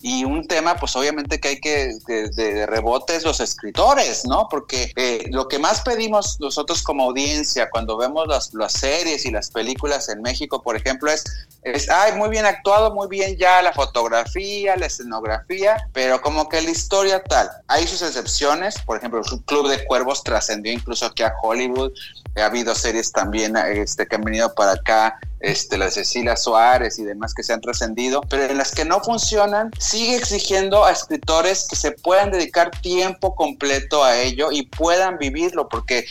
Y 0.05 0.25
un 0.25 0.47
tema, 0.49 0.77
pues 0.77 0.97
obviamente 0.97 1.41
que 1.41 1.49
hay 1.49 1.61
que, 1.61 1.93
de, 2.07 2.29
de 2.31 2.67
rebote 2.67 3.15
es 3.15 3.25
los 3.25 3.39
escritores, 3.41 4.25
¿no? 4.27 4.49
Porque 4.51 4.93
eh, 4.97 5.27
lo 5.31 5.47
que 5.47 5.61
más 5.61 5.81
pedimos 5.83 6.41
nosotros 6.41 6.83
como 6.83 7.05
audiencia 7.05 7.71
cuando 7.71 7.97
vemos 7.97 8.27
las, 8.27 8.53
las 8.53 8.73
series 8.73 9.25
y 9.25 9.31
las 9.31 9.51
películas 9.51 10.09
en 10.09 10.21
México, 10.21 10.63
por 10.63 10.77
ejemplo, 10.77 11.11
es, 11.11 11.25
es, 11.63 11.89
ay, 11.89 12.13
muy 12.17 12.31
bien 12.31 12.47
actuado, 12.47 12.93
muy 12.93 13.07
bien 13.09 13.37
ya 13.37 13.63
la 13.63 13.73
fotografía, 13.73 14.77
la 14.77 14.87
escenografía, 14.87 15.89
pero 15.93 16.21
como 16.21 16.49
que 16.49 16.61
la 16.61 16.71
historia 16.71 17.23
tal. 17.23 17.49
Hay 17.69 17.87
sus 17.87 18.03
excepciones, 18.03 18.81
por 18.83 18.99
ejemplo, 18.99 19.21
el 19.21 19.45
Club 19.45 19.69
de 19.69 19.85
Cuervos 19.85 20.25
trascendió 20.25 20.73
incluso 20.73 21.07
aquí 21.07 21.23
a 21.23 21.33
Hollywood, 21.41 21.93
ha 22.37 22.47
habido 22.47 22.75
series 22.75 23.13
también 23.13 23.57
este, 23.57 24.07
que 24.07 24.17
han 24.17 24.23
venido 24.23 24.55
para 24.55 24.73
acá, 24.73 25.19
este, 25.41 25.77
la 25.77 25.91
Cecilia 25.91 26.37
Suárez 26.37 26.99
y 26.99 27.05
demás 27.05 27.35
que 27.35 27.43
se 27.43 27.53
han 27.53 27.61
trascendido, 27.61 28.23
pero 28.23 28.45
en 28.45 28.59
las 28.59 28.73
que 28.73 28.85
no 28.85 29.01
funcionan, 29.01 29.71
sigue 29.79 30.17
exigiendo 30.17 30.85
a 30.85 30.93
escritores 30.93 31.67
que 31.69 31.77
se 31.77 31.93
puedan 31.93 32.31
dedicar 32.31 32.71
tiempo 32.81 33.35
completo 33.35 34.05
a 34.05 34.19
ello 34.19 34.51
y 34.53 34.63
puedan 34.63 35.19
vivirlo, 35.19 35.69
porque 35.69 36.07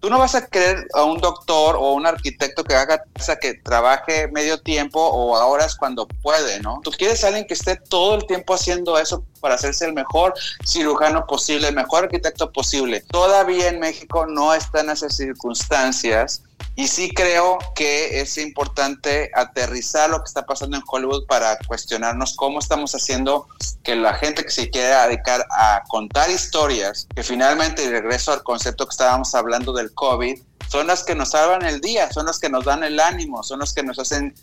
tú 0.00 0.10
no 0.10 0.18
vas 0.18 0.34
a 0.34 0.46
querer 0.46 0.86
a 0.94 1.04
un 1.04 1.18
doctor 1.18 1.76
o 1.76 1.92
un 1.92 2.06
arquitecto 2.06 2.62
que 2.62 2.74
haga 2.74 3.02
que 3.40 3.54
trabaje 3.54 4.28
medio 4.28 4.60
tiempo 4.60 5.00
o 5.00 5.36
a 5.36 5.46
horas 5.46 5.74
cuando 5.74 6.06
puede, 6.06 6.60
¿no? 6.60 6.80
Tú 6.84 6.90
quieres 6.92 7.24
a 7.24 7.28
alguien 7.28 7.46
que 7.46 7.54
esté 7.54 7.76
todo 7.76 8.14
el 8.14 8.26
tiempo 8.26 8.54
haciendo 8.54 8.98
eso 8.98 9.24
para 9.36 9.54
hacerse 9.54 9.86
el 9.86 9.92
mejor 9.92 10.34
cirujano 10.64 11.26
posible, 11.26 11.68
el 11.68 11.74
mejor 11.74 12.04
arquitecto 12.04 12.50
posible. 12.52 13.02
Todavía 13.10 13.68
en 13.68 13.80
México 13.80 14.26
no 14.26 14.54
están 14.54 14.90
esas 14.90 15.16
circunstancias 15.16 16.42
y 16.74 16.88
sí 16.88 17.10
creo 17.10 17.58
que 17.74 18.20
es 18.20 18.36
importante 18.36 19.30
aterrizar 19.34 20.10
lo 20.10 20.18
que 20.18 20.26
está 20.26 20.44
pasando 20.44 20.76
en 20.76 20.82
Hollywood 20.86 21.26
para 21.26 21.58
cuestionarnos 21.66 22.36
cómo 22.36 22.58
estamos 22.58 22.94
haciendo 22.94 23.46
que 23.82 23.96
la 23.96 24.12
gente 24.14 24.44
que 24.44 24.50
se 24.50 24.68
quiera 24.68 25.06
dedicar 25.06 25.46
a 25.50 25.82
contar 25.88 26.30
historias, 26.30 27.08
que 27.14 27.22
finalmente, 27.22 27.84
y 27.84 27.88
regreso 27.88 28.32
al 28.32 28.42
concepto 28.42 28.86
que 28.86 28.92
estábamos 28.92 29.34
hablando 29.34 29.72
del 29.72 29.92
COVID, 29.94 30.38
son 30.68 30.86
las 30.86 31.04
que 31.04 31.14
nos 31.14 31.30
salvan 31.30 31.64
el 31.64 31.80
día, 31.80 32.12
son 32.12 32.26
las 32.26 32.38
que 32.38 32.50
nos 32.50 32.64
dan 32.64 32.84
el 32.84 33.00
ánimo, 33.00 33.42
son 33.42 33.60
las 33.60 33.72
que 33.72 33.82
nos 33.82 33.98
hacen 33.98 34.34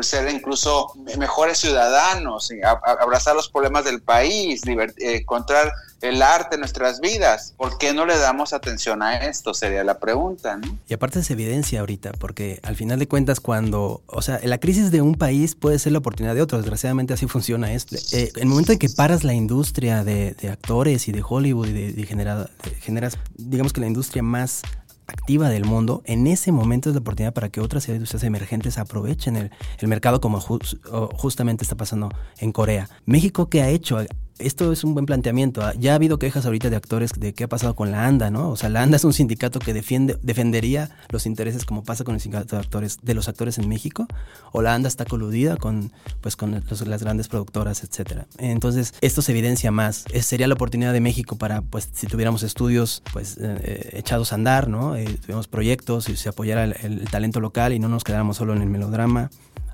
ser 0.00 0.28
incluso 0.30 0.92
mejores 1.18 1.58
ciudadanos, 1.58 2.50
abrazar 3.00 3.34
los 3.34 3.48
problemas 3.48 3.84
del 3.84 4.00
país, 4.00 4.62
eh, 4.66 5.16
encontrar 5.16 5.72
el 6.00 6.22
arte 6.22 6.54
en 6.54 6.60
nuestras 6.60 7.00
vidas. 7.00 7.54
¿Por 7.56 7.78
qué 7.78 7.92
no 7.92 8.06
le 8.06 8.16
damos 8.16 8.52
atención 8.52 9.02
a 9.02 9.16
esto? 9.26 9.54
Sería 9.54 9.82
la 9.84 9.98
pregunta. 9.98 10.60
Y 10.86 10.94
aparte 10.94 11.20
es 11.20 11.30
evidencia 11.30 11.80
ahorita, 11.80 12.12
porque 12.12 12.60
al 12.62 12.76
final 12.76 12.98
de 12.98 13.08
cuentas 13.08 13.40
cuando, 13.40 14.02
o 14.06 14.22
sea, 14.22 14.40
la 14.44 14.58
crisis 14.58 14.90
de 14.90 15.02
un 15.02 15.14
país 15.14 15.54
puede 15.54 15.78
ser 15.78 15.92
la 15.92 15.98
oportunidad 15.98 16.34
de 16.34 16.42
otro, 16.42 16.58
desgraciadamente 16.58 17.14
así 17.14 17.26
funciona 17.26 17.72
esto. 17.72 17.96
Eh, 18.12 18.30
el 18.36 18.46
momento 18.46 18.72
en 18.72 18.78
que 18.78 18.88
paras 18.88 19.24
la 19.24 19.34
industria 19.34 20.04
de, 20.04 20.36
actores 20.50 21.08
y 21.08 21.12
de 21.12 21.22
Hollywood 21.26 21.68
y 21.68 21.92
de, 21.92 22.06
generas, 22.06 23.18
digamos 23.36 23.72
que 23.72 23.80
la 23.80 23.86
industria 23.86 24.22
más 24.22 24.62
activa 25.08 25.48
del 25.48 25.64
mundo, 25.64 26.02
en 26.04 26.26
ese 26.26 26.52
momento 26.52 26.90
es 26.90 26.94
la 26.94 27.00
oportunidad 27.00 27.32
para 27.32 27.48
que 27.48 27.60
otras 27.60 27.88
industrias 27.88 28.22
emergentes 28.22 28.78
aprovechen 28.78 29.36
el, 29.36 29.88
mercado 29.88 30.20
como 30.20 30.40
justamente 30.40 31.64
está 31.64 31.76
pasando 31.76 32.10
en 32.38 32.52
Corea. 32.52 32.88
México, 33.06 33.48
¿qué 33.48 33.62
ha 33.62 33.70
hecho? 33.70 33.98
Esto 34.38 34.72
es 34.72 34.84
un 34.84 34.94
buen 34.94 35.06
planteamiento. 35.06 35.62
Ah, 35.62 35.74
ya 35.78 35.92
ha 35.92 35.94
habido 35.94 36.18
quejas 36.18 36.46
ahorita 36.46 36.70
de 36.70 36.76
actores 36.76 37.12
de 37.18 37.34
qué 37.34 37.44
ha 37.44 37.48
pasado 37.48 37.74
con 37.74 37.90
la 37.90 38.06
ANDA, 38.06 38.30
¿no? 38.30 38.50
O 38.50 38.56
sea, 38.56 38.68
la 38.68 38.82
ANDA 38.82 38.96
es 38.96 39.04
un 39.04 39.12
sindicato 39.12 39.58
que 39.58 39.74
defiende, 39.74 40.18
defendería 40.22 40.90
los 41.10 41.26
intereses 41.26 41.64
como 41.64 41.84
pasa 41.84 42.04
con 42.04 42.14
el 42.14 42.20
sindicato 42.20 42.56
de 42.56 42.62
actores, 42.62 42.98
de 43.02 43.14
los 43.14 43.28
actores 43.28 43.58
en 43.58 43.68
México, 43.68 44.06
o 44.52 44.62
la 44.62 44.74
ANDA 44.74 44.88
está 44.88 45.04
coludida 45.04 45.56
con, 45.56 45.92
pues, 46.20 46.36
con 46.36 46.62
las 46.86 47.02
grandes 47.02 47.28
productoras, 47.28 47.82
etcétera. 47.82 48.26
Entonces, 48.38 48.94
esto 49.00 49.22
se 49.22 49.32
evidencia 49.32 49.70
más. 49.70 50.04
Sería 50.20 50.46
la 50.46 50.54
oportunidad 50.54 50.92
de 50.92 51.00
México 51.00 51.36
para, 51.36 51.62
pues, 51.62 51.88
si 51.92 52.06
tuviéramos 52.06 52.42
estudios, 52.42 53.02
pues, 53.12 53.38
eh, 53.38 53.56
eh, 53.62 53.90
echados 53.94 54.32
a 54.32 54.36
andar, 54.36 54.68
¿no? 54.68 54.96
Eh, 54.96 55.04
tuviéramos 55.04 55.48
proyectos 55.48 56.08
y 56.08 56.16
se 56.16 56.28
apoyara 56.28 56.64
el 56.64 57.08
talento 57.10 57.40
local 57.40 57.72
y 57.72 57.78
no 57.78 57.88
nos 57.88 58.04
quedáramos 58.04 58.36
solo 58.36 58.54
en 58.54 58.62
el 58.62 58.68
melodrama 58.68 59.30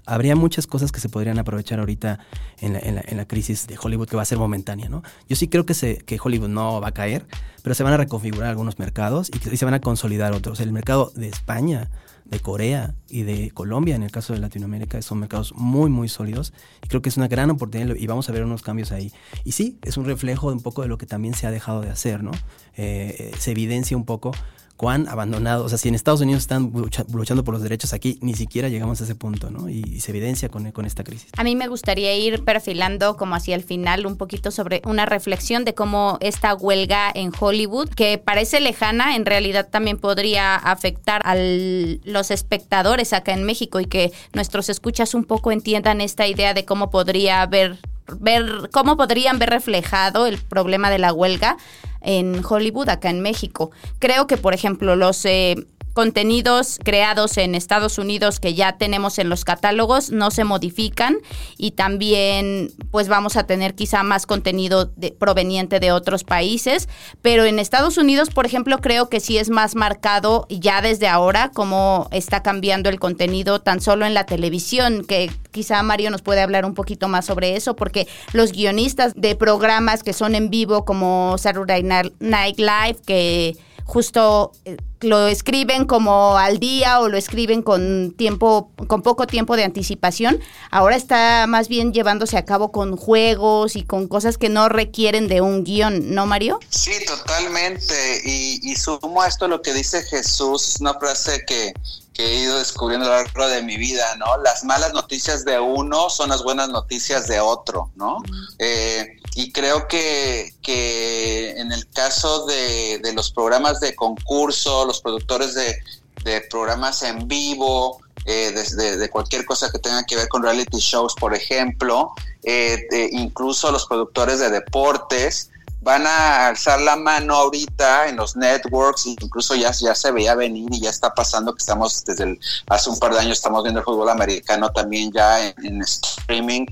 habría 0.07 0.37
muchas 0.37 0.67
cosas 0.67 0.93
que 0.93 1.01
se 1.01 1.09
podrían 1.09 1.39
aprovechar 1.39 1.81
ahorita 1.81 2.19
en 2.61 3.17
la, 3.17 3.25
crisis 3.27 3.67
de 3.67 3.79
Hollywood 3.81 4.09
que 4.09 4.17
va 4.17 4.23
a 4.23 4.27
ser 4.27 4.39
momentánea, 4.39 4.89
¿no? 4.89 5.03
Yo 5.29 5.37
sí 5.37 5.49
creo 5.49 5.65
que, 5.67 5.75
se, 5.75 5.99
que 5.99 6.19
Hollywood 6.23 6.49
no 6.49 6.81
va 6.81 6.89
a 6.89 6.93
caer, 6.93 7.27
pero 7.63 7.75
se 7.75 7.83
van 7.83 7.93
a 7.93 7.97
reconfigurar 7.97 8.51
algunos 8.51 8.79
mercados 8.79 9.31
y, 9.31 9.57
se 9.57 9.65
van 9.65 9.75
a 9.75 9.81
consolidar 9.81 10.33
otros. 10.33 10.61
El 10.61 10.73
mercado 10.73 11.13
de 11.15 11.29
España, 11.29 11.91
de 12.25 12.41
Corea 12.41 12.95
y 13.09 13.23
de 13.23 13.51
Colombia, 13.51 13.95
en 13.95 14.03
el 14.03 14.11
caso 14.11 14.33
de 14.33 14.41
Latinoamérica, 14.41 15.01
son 15.03 15.19
mercados 15.19 15.55
muy, 15.55 15.91
muy 15.91 16.09
sólidos 16.09 16.53
y 16.83 16.89
creo 16.89 17.03
que 17.03 17.09
es 17.09 17.17
una 17.17 17.29
gran 17.29 17.51
oportunidad 17.51 17.95
y 17.97 18.07
vamos 18.07 18.29
a 18.29 18.33
ver 18.33 18.45
unos 18.45 18.63
cambios 18.63 18.93
ahí. 18.93 19.13
Y 19.45 19.53
sí, 19.53 19.79
es 19.83 19.97
un 19.97 20.05
reflejo 20.05 20.49
un 20.49 20.61
poco 20.61 20.83
de 20.83 20.89
lo 20.89 20.99
que 20.99 21.07
también 21.07 21.35
se 21.35 21.47
ha 21.47 21.51
dejado 21.51 21.81
de 21.81 21.91
hacer, 21.91 22.23
¿no? 22.23 22.33
Eh, 22.77 23.33
se 23.39 23.53
evidencia 23.53 23.97
un 23.97 24.05
poco 24.05 24.33
cuán 24.77 25.09
abandonado, 25.09 25.65
o 25.65 25.69
sea, 25.69 25.79
si 25.79 25.89
en 25.89 25.95
Estados 25.95 26.21
Unidos 26.21 26.43
están 26.43 26.73
luchando 27.13 27.45
por 27.45 27.55
los 27.55 27.63
derechos 27.63 27.93
aquí, 27.93 28.19
ni 28.21 28.35
siquiera 28.35 28.69
llegamos 28.69 29.01
a 29.01 29.05
ese 29.05 29.15
punto, 29.15 29.51
¿no? 29.51 29.69
Y, 29.69 30.01
se 30.01 30.11
evidencia 30.11 30.49
con, 30.49 30.71
con 30.73 30.85
esta 30.85 31.05
crisis. 31.05 31.31
A 31.37 31.45
mí 31.45 31.55
me 31.57 31.69
gustaría 31.69 32.15
ir 32.17 32.45
perfilando 32.45 33.17
como 33.17 33.37
hacia 33.37 33.55
el 33.55 33.63
final 33.63 34.07
un 34.07 34.17
poquito 34.17 34.51
sobre 34.51 34.83
una 34.85 35.07
reflexión 35.07 35.65
de 35.65 35.75
cómo 35.75 36.19
esta 36.21 36.55
huelga 36.55 37.11
en 37.15 37.33
Hollywood, 37.39 37.89
que 37.91 38.19
parece 38.19 38.61
lejana, 38.61 39.15
en 39.17 39.25
realidad 39.25 39.69
también 39.71 39.99
podría 39.99 40.57
afectar 40.57 41.23
a 41.25 41.35
los 41.37 42.31
espectadores 42.31 43.13
acá 43.13 43.33
en 43.33 43.45
México 43.45 43.81
y 43.81 43.87
que 43.87 44.13
nuestros 44.33 44.69
escuchas 44.69 45.15
un 45.15 45.25
poco 45.25 45.53
entiendan 45.53 46.01
esta 46.01 46.27
idea 46.27 46.53
de 46.55 46.65
cómo 46.65 46.91
podría 46.91 47.43
haber 47.43 47.79
ver 48.21 48.69
cómo 48.71 48.97
podrían 48.97 49.39
ver 49.39 49.51
reflejado 49.51 50.27
el 50.27 50.39
problema 50.39 50.91
de 50.91 50.99
la 50.99 51.13
huelga 51.13 51.57
en 52.05 52.43
Hollywood 52.45 52.89
acá 52.89 53.11
en 53.11 53.21
México. 53.21 53.71
Creo 53.99 54.27
que, 54.27 54.37
por 54.37 54.55
ejemplo, 54.55 54.95
los 54.97 55.25
eh, 55.25 55.57
contenidos 55.95 56.79
creados 56.85 57.39
en 57.39 57.55
Estados 57.55 57.99
Unidos 57.99 58.41
que 58.41 58.55
ya 58.55 58.77
tenemos 58.77 59.19
en 59.19 59.29
los 59.29 59.45
catálogos 59.45 60.11
no 60.11 60.31
se 60.31 60.45
modifican 60.45 61.19
y 61.57 61.71
también 61.71 62.73
pues 62.91 63.09
vamos 63.09 63.37
a 63.37 63.47
tener 63.47 63.75
quizá 63.75 64.03
más 64.03 64.27
contenido 64.27 64.93
proveniente 65.19 65.81
de 65.81 65.93
otros 65.93 66.25
países, 66.25 66.89
pero 67.23 67.45
en 67.45 67.59
Estados 67.59 67.97
Unidos, 67.97 68.31
por 68.31 68.45
ejemplo, 68.45 68.81
creo 68.81 69.09
que 69.09 69.21
sí 69.21 69.39
es 69.39 69.51
más 69.51 69.75
marcado 69.75 70.47
ya 70.49 70.83
desde 70.83 71.09
ahora 71.09 71.51
cómo 71.55 72.09
está 72.11 72.43
cambiando 72.43 72.91
el 72.91 72.99
contenido 72.99 73.61
tan 73.61 73.81
solo 73.81 74.05
en 74.05 74.15
la 74.15 74.27
televisión, 74.27 75.05
que 75.05 75.31
quizá 75.53 75.83
Mario 75.83 76.11
nos 76.11 76.23
puede 76.23 76.43
hablar 76.43 76.65
un 76.65 76.75
poquito 76.75 77.09
más 77.09 77.27
sobre 77.27 77.57
eso, 77.57 77.77
porque 77.77 78.09
los 78.33 78.53
guionistas 78.53 79.13
de 79.15 79.37
programas 79.37 80.03
que 80.03 80.13
son 80.13 80.35
en 80.35 80.51
vivo 80.51 80.85
como 80.85 81.37
Saturday 81.39 81.83
Night 81.83 82.59
Live, 82.59 82.99
que 83.07 83.57
justo 83.85 84.53
eh, 84.65 84.77
lo 85.01 85.29
escriben 85.29 85.85
como 85.85 86.39
al 86.39 86.59
día 86.59 87.01
o 87.01 87.09
lo 87.09 87.17
escriben 87.17 87.63
con 87.63 88.15
tiempo, 88.17 88.71
con 88.87 89.03
poco 89.03 89.27
tiempo 89.27 89.57
de 89.57 89.65
anticipación. 89.65 90.41
Ahora 90.71 90.97
está 90.97 91.47
más 91.47 91.69
bien 91.69 91.93
llevándose 91.93 92.37
a 92.37 92.45
cabo 92.45 92.73
con 92.73 92.97
juegos 92.97 93.77
y 93.77 93.85
con 93.85 94.09
cosas 94.09 94.39
que 94.39 94.49
no 94.49 94.69
requieren 94.69 95.29
de 95.29 95.41
un 95.41 95.65
guion, 95.65 96.15
¿no, 96.15 96.27
Mario? 96.27 96.59
Sí, 96.71 96.93
totalmente. 97.07 98.23
Y, 98.25 98.61
y 98.63 98.77
sumo 98.77 99.23
a 99.23 99.29
esto 99.29 99.47
lo 99.47 99.63
que 99.63 99.75
dice 99.75 100.03
Jesús, 100.03 100.77
una 100.81 100.95
frase 100.95 101.45
que 101.47 101.75
que 102.15 102.25
he 102.25 102.43
ido 102.43 102.59
descubriendo 102.59 103.07
a 103.07 103.09
lo 103.09 103.23
largo 103.25 103.49
de 103.49 103.63
mi 103.63 103.77
vida, 103.77 104.15
¿no? 104.17 104.41
Las 104.43 104.65
malas 104.65 104.93
noticias 104.95 105.45
de 105.45 105.59
uno 105.59 106.09
son 106.09 106.31
las 106.31 106.45
buenas 106.45 106.69
noticias 106.69 107.27
de 107.27 107.41
otro, 107.41 107.91
¿no? 107.97 108.23
Eh, 108.61 109.19
y 109.35 109.53
creo 109.53 109.89
que, 109.89 110.55
que 110.63 111.59
en 111.59 111.73
el 111.73 111.89
caso 111.89 112.47
de, 112.47 113.01
de, 113.03 113.13
los 113.13 113.31
programas 113.33 113.81
de 113.81 113.95
concurso, 113.95 114.85
los 114.85 115.01
productores 115.01 115.55
de, 115.55 115.77
de 116.25 116.41
programas 116.43 117.03
en 117.03 117.27
vivo, 117.27 118.01
eh, 118.27 118.53
desde 118.55 118.97
de 118.97 119.11
cualquier 119.11 119.45
cosa 119.45 119.71
que 119.71 119.79
tenga 119.79 120.05
que 120.05 120.17
ver 120.17 120.29
con 120.29 120.43
reality 120.43 120.79
shows, 120.79 121.15
por 121.15 121.35
ejemplo, 121.35 122.13
eh, 122.43 122.87
incluso 123.13 123.71
los 123.71 123.87
productores 123.87 124.39
de 124.39 124.51
deportes, 124.51 125.51
van 125.85 126.07
a 126.07 126.49
alzar 126.49 126.81
la 126.81 126.97
mano 126.97 127.35
ahorita 127.35 128.09
en 128.09 128.17
los 128.17 128.37
networks, 128.37 129.05
incluso 129.05 129.55
ya, 129.55 129.71
ya 129.71 129.95
se 129.95 130.11
veía 130.11 130.35
venir 130.35 130.67
y 130.73 130.81
ya 130.81 130.89
está 130.89 131.13
pasando 131.13 131.53
que 131.53 131.59
estamos 131.59 132.03
desde 132.07 132.25
el, 132.25 132.41
hace 132.69 132.89
un 132.89 132.99
par 132.99 133.13
de 133.13 133.21
años 133.21 133.33
estamos 133.33 133.63
viendo 133.63 133.81
el 133.81 133.85
fútbol 133.85 134.09
americano 134.09 134.71
también 134.71 135.13
ya 135.13 135.47
en, 135.47 135.83
streaming, 135.83 136.65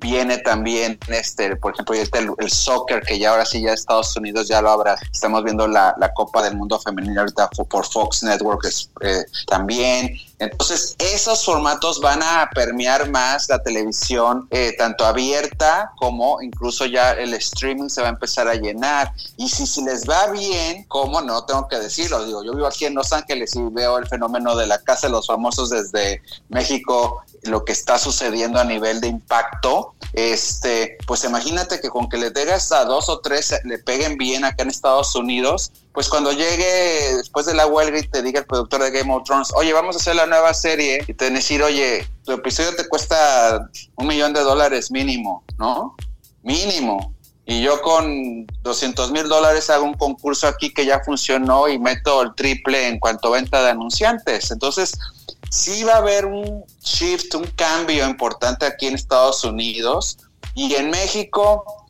viene 0.00 0.38
también, 0.38 0.98
este, 1.08 1.56
por 1.56 1.72
ejemplo, 1.72 1.94
el, 1.94 2.30
el, 2.38 2.50
soccer, 2.50 3.02
que 3.02 3.18
ya 3.18 3.30
ahora 3.30 3.44
sí 3.44 3.62
ya 3.62 3.72
Estados 3.72 4.16
Unidos 4.16 4.48
ya 4.48 4.62
lo 4.62 4.70
habrá, 4.70 4.96
estamos 5.12 5.42
viendo 5.44 5.66
la, 5.66 5.94
la 5.98 6.12
Copa 6.12 6.42
del 6.42 6.56
Mundo 6.56 6.78
Femenino 6.78 7.20
ahorita 7.20 7.50
por 7.50 7.86
Fox 7.86 8.22
Network 8.22 8.66
eh, 9.00 9.24
también, 9.46 10.16
entonces, 10.38 10.94
esos 10.98 11.44
formatos 11.44 12.00
van 12.00 12.22
a 12.22 12.48
permear 12.54 13.10
más 13.10 13.48
la 13.48 13.60
televisión, 13.60 14.46
eh, 14.50 14.74
tanto 14.78 15.04
abierta 15.04 15.92
como 15.98 16.40
incluso 16.40 16.86
ya 16.86 17.12
el 17.12 17.34
streaming 17.34 17.88
se 17.88 18.02
va 18.02 18.06
a 18.06 18.10
empezar 18.10 18.46
a 18.46 18.54
llenar. 18.54 19.12
Y 19.36 19.48
si, 19.48 19.66
si 19.66 19.82
les 19.82 20.08
va 20.08 20.28
bien, 20.28 20.84
como 20.84 21.20
no 21.22 21.44
tengo 21.44 21.66
que 21.66 21.78
decirlo, 21.78 22.24
digo, 22.24 22.44
yo 22.44 22.54
vivo 22.54 22.68
aquí 22.68 22.84
en 22.84 22.94
Los 22.94 23.12
Ángeles 23.12 23.56
y 23.56 23.62
veo 23.70 23.98
el 23.98 24.06
fenómeno 24.06 24.54
de 24.54 24.68
la 24.68 24.78
Casa 24.78 25.08
de 25.08 25.12
los 25.12 25.26
Famosos 25.26 25.70
desde 25.70 26.22
México, 26.48 27.24
lo 27.42 27.64
que 27.64 27.72
está 27.72 27.98
sucediendo 27.98 28.60
a 28.60 28.64
nivel 28.64 29.00
de 29.00 29.08
impacto. 29.08 29.94
Este, 30.12 30.98
pues 31.06 31.24
imagínate 31.24 31.80
que 31.80 31.88
con 31.90 32.08
que 32.08 32.16
le 32.16 32.30
digas 32.30 32.70
a 32.70 32.84
dos 32.84 33.08
o 33.08 33.18
tres 33.20 33.54
le 33.64 33.78
peguen 33.78 34.16
bien 34.16 34.44
acá 34.44 34.62
en 34.62 34.70
Estados 34.70 35.14
Unidos, 35.14 35.72
pues 35.92 36.08
cuando 36.08 36.32
llegue 36.32 37.16
después 37.16 37.46
de 37.46 37.54
la 37.54 37.66
huelga 37.66 37.98
y 37.98 38.06
te 38.06 38.22
diga 38.22 38.40
el 38.40 38.46
productor 38.46 38.82
de 38.82 38.90
Game 38.90 39.12
of 39.12 39.24
Thrones, 39.24 39.48
oye, 39.54 39.72
vamos 39.72 39.96
a 39.96 39.98
hacer 39.98 40.16
la 40.16 40.26
nueva 40.26 40.54
serie 40.54 41.04
y 41.06 41.14
te 41.14 41.30
decir, 41.30 41.62
oye, 41.62 42.06
tu 42.24 42.32
episodio 42.32 42.74
te 42.76 42.86
cuesta 42.88 43.68
un 43.96 44.06
millón 44.06 44.32
de 44.32 44.40
dólares 44.40 44.90
mínimo, 44.90 45.44
¿no? 45.58 45.96
Mínimo. 46.42 47.14
Y 47.50 47.62
yo 47.62 47.80
con 47.80 48.46
200 48.62 49.10
mil 49.10 49.26
dólares 49.26 49.70
hago 49.70 49.86
un 49.86 49.94
concurso 49.94 50.46
aquí 50.46 50.72
que 50.72 50.84
ya 50.84 51.00
funcionó 51.00 51.66
y 51.66 51.78
meto 51.78 52.20
el 52.20 52.34
triple 52.34 52.88
en 52.88 52.98
cuanto 52.98 53.28
a 53.28 53.40
venta 53.40 53.62
de 53.62 53.70
anunciantes. 53.70 54.50
Entonces, 54.50 54.92
sí 55.50 55.82
va 55.82 55.94
a 55.94 55.96
haber 55.96 56.26
un 56.26 56.62
shift, 56.82 57.34
un 57.34 57.46
cambio 57.56 58.06
importante 58.06 58.66
aquí 58.66 58.86
en 58.86 58.94
Estados 58.94 59.44
Unidos. 59.44 60.18
Y 60.54 60.74
en 60.74 60.90
México, 60.90 61.87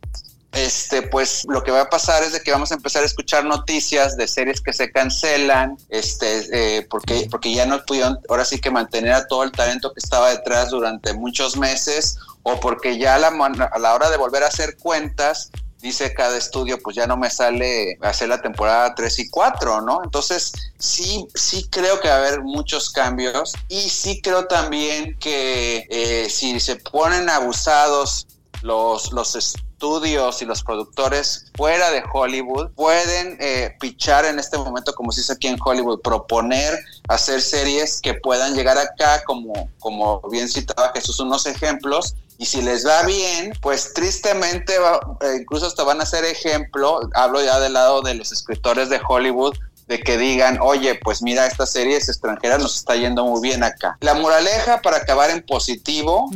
este, 0.53 1.03
pues 1.03 1.45
lo 1.49 1.63
que 1.63 1.71
va 1.71 1.83
a 1.83 1.91
pasar 1.91 2.23
es 2.23 2.33
de 2.33 2.41
que 2.41 2.51
vamos 2.51 2.73
a 2.73 2.75
empezar 2.75 3.03
a 3.03 3.07
escuchar 3.07 3.45
noticias 3.45 4.17
de 4.17 4.27
series 4.27 4.61
que 4.61 4.73
se 4.73 4.91
cancelan, 4.91 5.77
este, 5.89 6.79
eh, 6.79 6.87
porque, 6.89 7.29
porque 7.31 7.53
ya 7.53 7.67
no 7.67 7.85
pudieron 7.85 8.19
ahora 8.29 8.45
sí 8.45 8.61
que 8.61 8.71
mantener 8.71 9.13
a 9.13 9.27
todo 9.27 9.45
el 9.45 9.53
talento 9.53 9.93
que 9.93 10.01
estaba 10.01 10.31
detrás 10.31 10.71
durante 10.71 11.13
muchos 11.13 11.57
meses, 11.57 12.17
o 12.43 12.59
porque 12.61 12.99
ya 12.99 13.17
a 13.17 13.19
la, 13.19 13.29
a 13.29 13.79
la 13.79 13.95
hora 13.95 14.11
de 14.11 14.17
volver 14.17 14.43
a 14.43 14.49
hacer 14.49 14.77
cuentas, 14.79 15.51
dice 15.81 16.13
cada 16.13 16.37
estudio, 16.37 16.79
pues 16.83 16.97
ya 16.97 17.07
no 17.07 17.17
me 17.17 17.31
sale 17.31 17.99
hacer 18.01 18.29
la 18.29 18.41
temporada 18.41 18.95
3 18.95 19.19
y 19.21 19.29
4, 19.29 19.83
¿no? 19.83 20.01
Entonces, 20.03 20.53
sí, 20.79 21.27
sí 21.35 21.69
creo 21.71 22.01
que 22.01 22.09
va 22.09 22.15
a 22.15 22.19
haber 22.19 22.43
muchos 22.43 22.91
cambios 22.91 23.55
y 23.69 23.89
sí 23.89 24.21
creo 24.21 24.47
también 24.47 25.17
que 25.19 25.87
eh, 25.89 26.29
si 26.31 26.59
se 26.59 26.77
ponen 26.77 27.31
abusados 27.31 28.27
los, 28.63 29.13
los 29.13 29.37
estudios 29.79 30.43
y 30.43 30.45
los 30.45 30.65
productores 30.65 31.47
fuera 31.57 31.93
de 31.93 32.03
Hollywood 32.13 32.71
pueden 32.75 33.37
eh, 33.39 33.77
pichar 33.79 34.25
en 34.25 34.41
este 34.41 34.59
momento, 34.59 34.93
como 34.93 35.13
se 35.13 35.21
dice 35.21 35.35
aquí 35.35 35.47
en 35.47 35.57
Hollywood, 35.65 36.01
proponer 36.01 36.81
hacer 37.09 37.41
series 37.41 38.01
que 38.01 38.15
puedan 38.15 38.57
llegar 38.57 38.77
acá, 38.77 39.23
como, 39.25 39.71
como 39.79 40.21
bien 40.33 40.49
citaba 40.49 40.91
Jesús, 40.93 41.21
unos 41.21 41.47
ejemplos. 41.47 42.17
Y 42.39 42.47
si 42.47 42.61
les 42.61 42.85
va 42.85 43.05
bien, 43.05 43.53
pues 43.63 43.95
tristemente, 43.95 44.75
eh, 44.75 45.39
incluso 45.43 45.67
hasta 45.67 45.85
van 45.85 46.01
a 46.01 46.07
ser 46.07 46.25
ejemplo, 46.25 47.01
hablo 47.15 47.41
ya 47.41 47.61
del 47.61 47.75
lado 47.75 48.03
de 48.03 48.15
los 48.15 48.33
escritores 48.33 48.89
de 48.89 49.01
Hollywood, 49.09 49.55
de 49.89 50.01
que 50.01 50.19
digan, 50.19 50.59
oye, 50.61 50.95
pues 51.03 51.23
mira, 51.23 51.47
esta 51.47 51.67
serie 51.67 51.97
es 51.97 52.09
extranjera, 52.09 52.59
nos 52.59 52.77
está 52.77 52.95
yendo 52.95 53.25
muy 53.25 53.41
bien 53.41 53.65
acá. 53.65 53.97
La 54.01 54.15
moraleja 54.15 54.83
para 54.83 54.99
acabar 54.99 55.31
en 55.31 55.43
positivo 55.43 56.31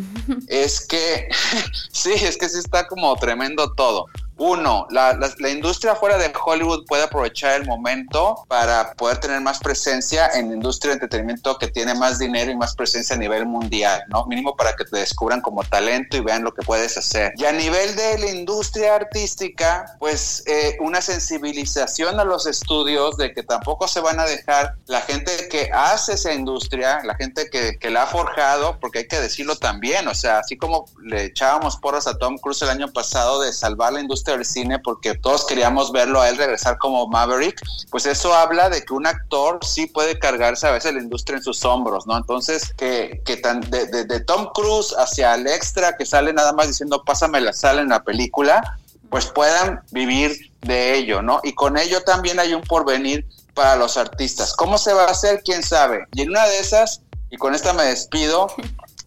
es 0.48 0.86
que, 0.86 1.28
sí, 1.92 2.12
es 2.12 2.38
que 2.38 2.48
sí 2.48 2.58
está 2.58 2.88
como 2.88 3.14
tremendo 3.16 3.72
todo. 3.74 4.06
Uno, 4.44 4.88
la, 4.90 5.12
la, 5.38 5.48
industria 5.50 5.94
fuera 5.94 6.18
de 6.18 6.32
Hollywood 6.44 6.84
puede 6.86 7.04
aprovechar 7.04 7.60
el 7.60 7.64
momento 7.64 8.44
para 8.48 8.92
poder 8.94 9.18
tener 9.18 9.40
más 9.40 9.60
presencia 9.60 10.30
en 10.34 10.48
la 10.48 10.54
industria 10.56 10.90
de 10.90 10.94
entretenimiento 10.94 11.56
que 11.58 11.68
tiene 11.68 11.94
más 11.94 12.18
dinero 12.18 12.50
y 12.50 12.56
más 12.56 12.74
presencia 12.74 13.14
a 13.14 13.20
nivel 13.20 13.46
mundial, 13.46 14.02
¿no? 14.08 14.26
Mínimo 14.26 14.56
para 14.56 14.74
que 14.74 14.84
te 14.84 14.98
descubran 14.98 15.42
como 15.42 15.62
talento 15.62 16.16
y 16.16 16.22
vean 16.22 16.42
lo 16.42 16.52
que 16.52 16.62
puedes 16.62 16.98
hacer. 16.98 17.32
Y 17.36 17.44
a 17.44 17.52
nivel 17.52 17.94
de 17.94 18.18
la 18.18 18.30
industria 18.30 18.96
artística, 18.96 19.84
pues 20.00 20.42
eh, 20.48 20.76
una 20.80 21.00
sensibilización 21.00 22.18
a 22.18 22.24
los 22.24 22.48
estudios 22.48 23.16
de 23.18 23.32
que 23.32 23.44
tampoco 23.44 23.86
se 23.86 24.00
van 24.00 24.18
a 24.18 24.24
dejar 24.24 24.74
la 24.86 25.02
gente 25.02 25.30
que 25.52 25.70
hace 25.72 26.14
esa 26.14 26.34
industria, 26.34 27.00
la 27.04 27.14
gente 27.14 27.48
que, 27.48 27.78
que 27.78 27.90
la 27.90 28.02
ha 28.02 28.06
forjado, 28.08 28.80
porque 28.80 28.98
hay 28.98 29.06
que 29.06 29.20
decirlo 29.20 29.54
también, 29.54 30.08
o 30.08 30.16
sea, 30.16 30.40
así 30.40 30.56
como 30.56 30.86
le 31.00 31.26
echábamos 31.26 31.76
porras 31.76 32.08
a 32.08 32.18
Tom 32.18 32.38
Cruise 32.38 32.62
el 32.62 32.70
año 32.70 32.92
pasado 32.92 33.40
de 33.40 33.52
salvar 33.52 33.92
la 33.92 34.00
industria 34.00 34.31
del 34.32 34.44
cine 34.44 34.78
porque 34.78 35.14
todos 35.14 35.46
queríamos 35.46 35.92
verlo 35.92 36.20
a 36.20 36.28
él 36.28 36.36
regresar 36.36 36.78
como 36.78 37.06
Maverick, 37.06 37.60
pues 37.90 38.06
eso 38.06 38.34
habla 38.34 38.68
de 38.70 38.84
que 38.84 38.92
un 38.94 39.06
actor 39.06 39.58
sí 39.64 39.86
puede 39.86 40.18
cargarse 40.18 40.66
a 40.66 40.72
veces 40.72 40.94
la 40.94 41.00
industria 41.00 41.38
en 41.38 41.44
sus 41.44 41.64
hombros, 41.64 42.06
¿no? 42.06 42.16
Entonces, 42.16 42.72
que, 42.76 43.22
que 43.24 43.36
tan 43.36 43.60
de, 43.70 43.86
de, 43.86 44.20
Tom 44.20 44.48
Cruise 44.54 44.94
hacia 44.98 45.34
el 45.34 45.46
extra 45.46 45.96
que 45.96 46.06
sale 46.06 46.32
nada 46.32 46.52
más 46.52 46.68
diciendo 46.68 47.02
pásame 47.04 47.40
la 47.40 47.52
sal 47.52 47.78
en 47.78 47.88
la 47.88 48.02
película, 48.02 48.78
pues 49.10 49.26
puedan 49.26 49.82
vivir 49.90 50.52
de 50.62 50.96
ello, 50.96 51.22
¿no? 51.22 51.40
Y 51.42 51.54
con 51.54 51.76
ello 51.76 52.02
también 52.02 52.40
hay 52.40 52.54
un 52.54 52.62
porvenir 52.62 53.26
para 53.54 53.76
los 53.76 53.96
artistas. 53.96 54.54
¿Cómo 54.54 54.78
se 54.78 54.92
va 54.92 55.04
a 55.04 55.10
hacer? 55.10 55.42
¿Quién 55.44 55.62
sabe? 55.62 56.06
Y 56.14 56.22
en 56.22 56.30
una 56.30 56.46
de 56.46 56.58
esas, 56.58 57.02
y 57.30 57.36
con 57.36 57.54
esta 57.54 57.72
me 57.72 57.84
despido, 57.84 58.48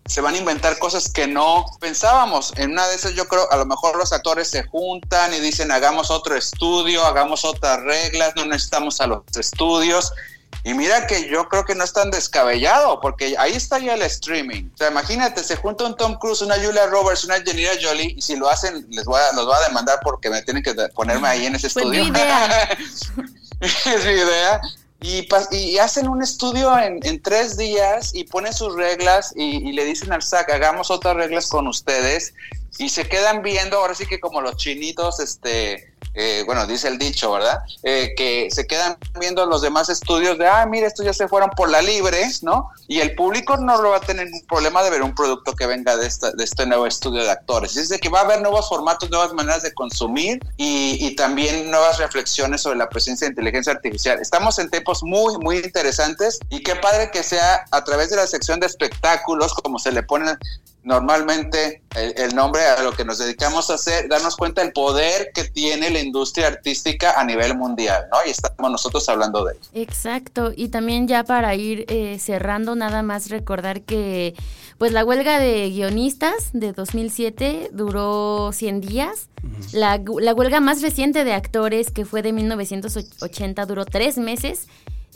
se 0.08 0.22
van 0.22 0.36
a 0.36 0.38
inventar 0.38 0.78
cosas 0.78 1.10
que 1.10 1.28
no 1.28 1.66
pensábamos. 1.80 2.54
En 2.58 2.72
una 2.72 2.88
de 2.88 2.96
esas 2.96 3.14
yo 3.14 3.28
creo, 3.28 3.52
a 3.52 3.58
lo 3.58 3.66
mejor 3.66 3.98
los 3.98 4.14
actores 4.14 4.50
se 4.50 4.64
juntan 4.64 5.34
y 5.34 5.40
dicen, 5.40 5.72
hagamos 5.72 6.12
otro 6.12 6.36
estudio, 6.36 7.04
hagamos 7.06 7.44
otras 7.44 7.82
reglas, 7.82 8.34
no 8.36 8.46
necesitamos 8.46 9.02
a 9.02 9.08
los 9.08 9.24
estudios. 9.36 10.14
Y 10.64 10.74
mira 10.74 11.06
que 11.06 11.30
yo 11.30 11.48
creo 11.48 11.66
que 11.66 11.76
no 11.76 11.84
es 11.84 11.94
tan 11.94 12.10
descabellado, 12.12 13.00
porque 13.00 13.36
ahí 13.38 13.54
está 13.54 13.78
ya 13.80 13.94
el 13.96 14.02
streaming. 14.04 14.70
O 14.74 14.78
sea, 14.78 14.90
imagínate, 14.90 15.44
se 15.44 15.56
junta 15.58 15.86
un 15.86 15.96
Tom 15.96 16.18
Cruise, 16.18 16.42
una 16.42 16.56
Julia 16.56 16.88
Roberts, 16.88 17.24
una 17.26 17.36
Angelina 17.36 17.72
Jolie, 17.82 18.14
y 18.18 18.22
si 18.22 18.36
lo 18.36 18.50
hacen, 18.50 18.86
les 18.90 19.06
voy 19.06 19.20
a, 19.20 19.36
los 19.36 19.46
voy 19.46 19.56
a 19.56 19.68
demandar 19.68 20.00
porque 20.04 20.30
me 20.30 20.42
tienen 20.44 20.64
que 20.64 20.74
ponerme 20.96 21.28
ahí 21.28 21.46
en 21.46 21.56
ese 21.56 21.70
Pues 21.70 21.86
estudio. 21.86 22.04
mi 22.06 22.10
idea. 22.10 22.78
es 23.60 24.06
mi 24.06 24.12
idea. 24.12 24.62
Y, 25.02 25.28
y 25.52 25.78
hacen 25.78 26.08
un 26.08 26.24
estudio 26.24 26.78
en, 26.80 27.00
en 27.04 27.22
tres 27.22 27.58
días 27.58 28.16
y 28.16 28.24
ponen 28.24 28.54
sus 28.54 28.76
reglas 28.76 29.34
y, 29.36 29.68
y 29.68 29.74
le 29.74 29.86
dicen 29.86 30.12
al 30.14 30.24
SAC, 30.24 30.50
hagamos 30.50 30.90
otras 30.90 31.16
reglas 31.16 31.48
con 31.48 31.68
ustedes. 31.68 32.34
Y 32.78 32.90
se 32.90 33.08
quedan 33.08 33.42
viendo, 33.42 33.78
ahora 33.78 33.96
sí 33.96 34.06
que 34.06 34.20
como 34.20 34.42
los 34.42 34.58
chinitos, 34.58 35.20
este, 35.20 35.94
eh, 36.16 36.44
bueno, 36.46 36.66
dice 36.66 36.88
el 36.88 36.98
dicho, 36.98 37.32
¿verdad? 37.32 37.60
Eh, 37.84 38.14
que 38.16 38.48
se 38.50 38.66
quedan 38.66 38.98
viendo 39.20 39.46
los 39.46 39.62
demás 39.62 39.90
estudios 39.90 40.38
de, 40.38 40.48
ah, 40.48 40.66
mira, 40.66 40.88
estos 40.88 41.06
ya 41.06 41.14
se 41.14 41.28
fueron 41.28 41.50
por 41.52 41.70
la 41.70 41.82
libre, 41.82 42.26
¿no? 42.42 42.72
Y 42.88 43.00
el 43.00 43.16
público 43.16 43.58
no 43.58 43.82
lo 43.82 43.92
va 43.92 43.98
a 43.98 44.02
tener 44.02 44.26
ningún 44.26 44.48
problema 44.48 44.84
de 44.84 44.90
ver 44.90 45.04
un 45.04 45.14
producto 45.14 45.54
que 45.54 45.68
venga 45.68 45.98
de, 45.98 46.08
de 46.08 46.44
este 46.44 46.66
nuevo 46.66 46.88
estudio 46.88 47.24
de 47.24 47.32
actores. 47.32 47.76
Dice 47.76 48.00
que 48.00 48.10
va 48.10 48.20
a 48.20 48.24
haber 48.24 48.42
nuevos 48.42 48.70
formatos, 48.70 49.10
nuevas 49.10 49.34
maneras 49.34 49.62
de 49.64 49.74
consumir 49.74 50.40
y, 50.58 50.98
y 51.06 51.16
también 51.16 51.70
nuevas 51.70 51.98
reflexiones 51.98 52.62
sobre 52.62 52.78
la 52.78 52.90
presencia 52.90 53.28
de 53.28 53.32
inteligencia 53.32 53.74
artificial. 53.74 54.20
Estamos 54.20 54.58
en 54.60 54.70
tiempos 54.70 55.04
muy, 55.04 55.38
muy 55.38 55.58
interesantes 55.58 56.40
y 56.50 56.64
qué 56.64 56.76
padre 56.76 57.12
que 57.12 57.24
sea 57.24 57.66
a 57.72 57.84
través 57.84 58.10
de 58.10 58.16
la 58.16 58.28
sección 58.28 58.60
de 58.60 58.68
espectáculos, 58.68 59.54
como 59.54 59.80
se 59.80 59.92
le 59.92 60.04
pone 60.04 60.38
normalmente 60.86 61.82
el, 61.96 62.14
el, 62.16 62.36
nombre 62.36 62.64
a 62.64 62.82
lo 62.84 62.92
que 62.94 63.04
nos 63.04 63.18
dedicamos 63.18 63.70
a 63.70 63.74
hacer, 63.74 64.08
darnos 64.08 64.36
cuenta 64.36 64.62
del 64.62 64.72
poder 64.72 65.32
que 65.34 65.44
tiene 65.46 65.90
la 65.90 66.00
industria 66.00 66.48
artística 66.48 67.20
a 67.20 67.26
nivel 67.26 67.58
mundial, 67.58 68.06
¿no? 68.12 68.20
Y 68.26 68.30
estamos 68.30 68.72
nosotros 68.72 69.10
hablando 69.10 69.44
de 69.44 69.54
ello. 69.54 69.62
Exacto, 69.74 70.54
y 70.56 70.70
también 70.70 71.08
ya 71.08 71.24
para 71.24 71.56
ir 71.56 71.86
eh, 71.90 72.20
cerrando, 72.20 72.76
nada 72.76 73.02
más 73.02 73.30
recordar 73.30 73.82
que 73.82 74.36
pues 74.78 74.92
la 74.92 75.04
huelga 75.04 75.40
de 75.40 75.70
guionistas 75.72 76.52
de 76.54 76.72
2007 76.72 77.72
duró 77.74 78.52
100 78.54 78.82
días. 78.82 79.30
La, 79.74 80.02
la 80.20 80.34
huelga 80.34 80.60
más 80.60 80.82
reciente 80.82 81.24
de 81.24 81.34
actores, 81.34 81.92
que 81.92 82.06
fue 82.06 82.22
de 82.22 82.34
1980, 82.34 83.66
duró 83.66 83.86
tres 83.86 84.18
meses. 84.18 84.68